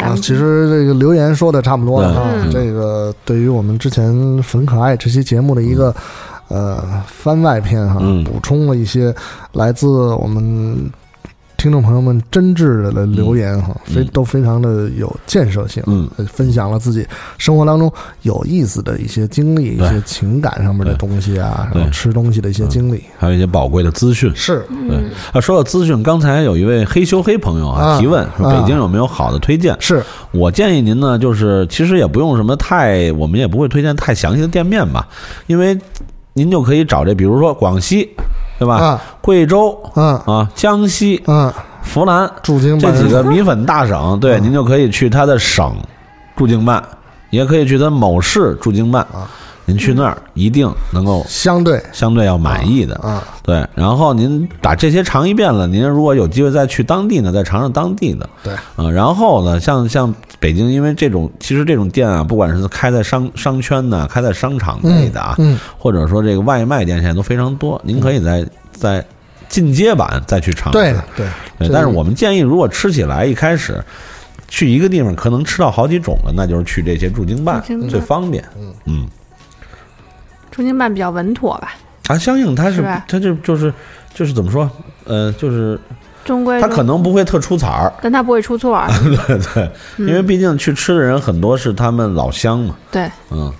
[0.00, 2.30] 啊，们其实这个留言说的差不多了啊。
[2.34, 5.94] 嗯这个对于我们之前粉可爱这期节目的一个、
[6.48, 9.14] 呃番外篇哈，嗯补充了一些
[9.52, 10.90] 来自我们
[11.58, 16.08] 听众朋友们真挚的留言哈，非都非常的有建设性，嗯。
[16.16, 17.04] 呃分享了自己
[17.36, 21.80] 生活当中有意思的一些经历、一些情感上面的东西啊，对。
[21.80, 23.02] 然后吃东西的一些经历。
[23.18, 24.30] 还有一些宝贵的资讯。
[24.36, 24.98] 是，对。
[25.32, 27.98] 啊，说到资讯，刚才有一位黑修黑朋友啊啊。
[27.98, 28.60] 提问说啊。
[28.60, 29.76] 北京有没有好的推荐？
[29.80, 35.08] 是，我建议您呢，就是其实也不用什么太，我们也不会推荐太详细的店面吧，
[35.48, 35.76] 因为
[36.34, 38.08] 您就可以找这，比如说广西，
[38.58, 38.74] 对吧？
[38.76, 40.16] 啊，贵州嗯。
[40.26, 41.52] 啊，江西、嗯，
[41.94, 45.74] 湖南驻京这几个米粉大省，对，嗯您就可以去它的省
[46.36, 46.82] 驻京办，
[47.30, 49.02] 也可以去它某市驻京办。
[49.12, 49.28] 啊，
[49.68, 52.94] 您去那儿一定能够相对相对要满意的。
[52.96, 58.26] 啊，对，然后您把这些尝一遍了，您如果有机会再去当地呢，再尝尝当地的。
[58.42, 69.04] 对，嗯，然后呢，像像北京，因为这种其实这种店啊，不管是开在商商圈呢，开在商场内的啊，嗯，或者说这个外卖店现在都非常多，您可以在在
[69.50, 70.78] 进阶版再去尝试。
[70.78, 71.26] 对对，
[71.58, 73.84] 这对但是我们建议，如果吃起来一开始
[74.48, 78.42] 去一个地方可能吃到好几种了，那就是去这些驻京办驻京办最方便。
[78.86, 79.06] 嗯
[80.58, 81.74] 中京办比较稳妥吧，
[82.08, 83.72] 啊，相应它是是吧它就就是
[84.12, 84.68] 就是怎么说？
[85.04, 85.78] 呃，就是
[86.24, 88.88] 中规中它可能不会特出彩儿，但它不会出错儿。
[89.28, 93.52] 对对，因为毕竟去吃的人很多是他们老乡嘛，对，嗯，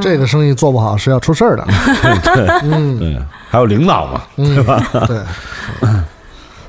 [0.00, 1.66] 这个生意做不好是要出事儿的。
[2.34, 4.82] 对嗯对，还有领导嘛，对吧？
[5.06, 5.20] 对。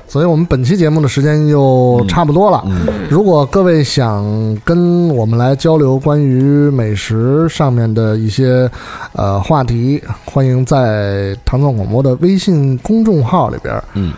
[0.08, 2.64] 所以我们本期节目的时间就差不多了。
[3.10, 4.24] 如果各位想
[4.64, 8.68] 跟我们来交流关于美食上面的一些
[9.12, 14.12] 呃话题，欢迎在唐宋广播的微信公众号里边嗯，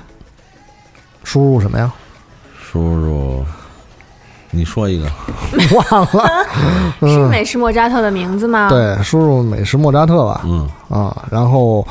[1.25, 1.93] 输入什么呀？
[2.63, 3.45] 输入，
[4.53, 5.07] 你说一个，
[5.91, 6.47] 忘了。
[7.03, 10.43] 是美食莫扎特的名字吗？，对，输入美食莫扎特吧。
[10.45, 11.87] 嗯啊，然后、呃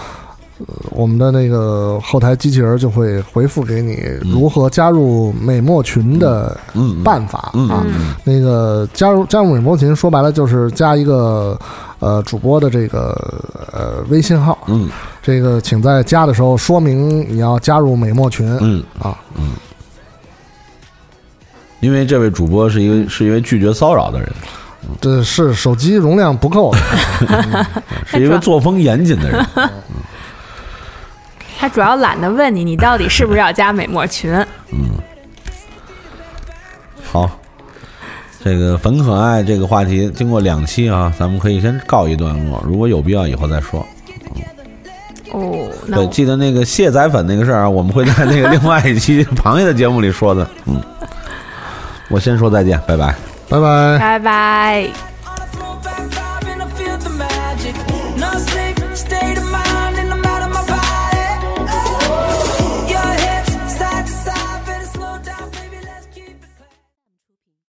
[0.91, 6.57] 我们的那个后台机器人就会回复给你如何加入美墨群的
[7.03, 7.69] 办法、嗯。
[7.69, 7.84] 啊。
[7.86, 8.14] 嗯。
[8.23, 11.57] 那个加入加入美墨群，说白了就是加一个
[11.99, 13.15] 呃主播的这个
[13.72, 14.90] 呃微信号，嗯。
[15.22, 19.18] 这个请在加的时候说明你要加入美墨群、嗯，啊。
[19.36, 19.52] 嗯。
[21.80, 24.30] 因为这位主播是一个是一位拒绝骚扰的人，
[24.99, 26.73] 这是手机容量不够，
[28.06, 29.45] 是一个作风严谨的人。
[31.60, 34.34] 他主要懒得问你，你到底是不是要加美墨群？
[34.72, 34.95] 嗯
[37.11, 37.30] 好，
[38.41, 43.86] 这个粉可爱这个话题经过两期啊，咱们可以先告一段落，如果有必要以后再说。
[45.31, 50.48] 哦，对，记得那个卸载粉那个事儿啊，我们会在那个另外一期 螃蟹的节目里说的。
[50.65, 50.81] 嗯，
[52.10, 53.14] 我先说再见，拜拜。
[53.49, 53.98] 拜拜。
[53.99, 55.18] 拜拜。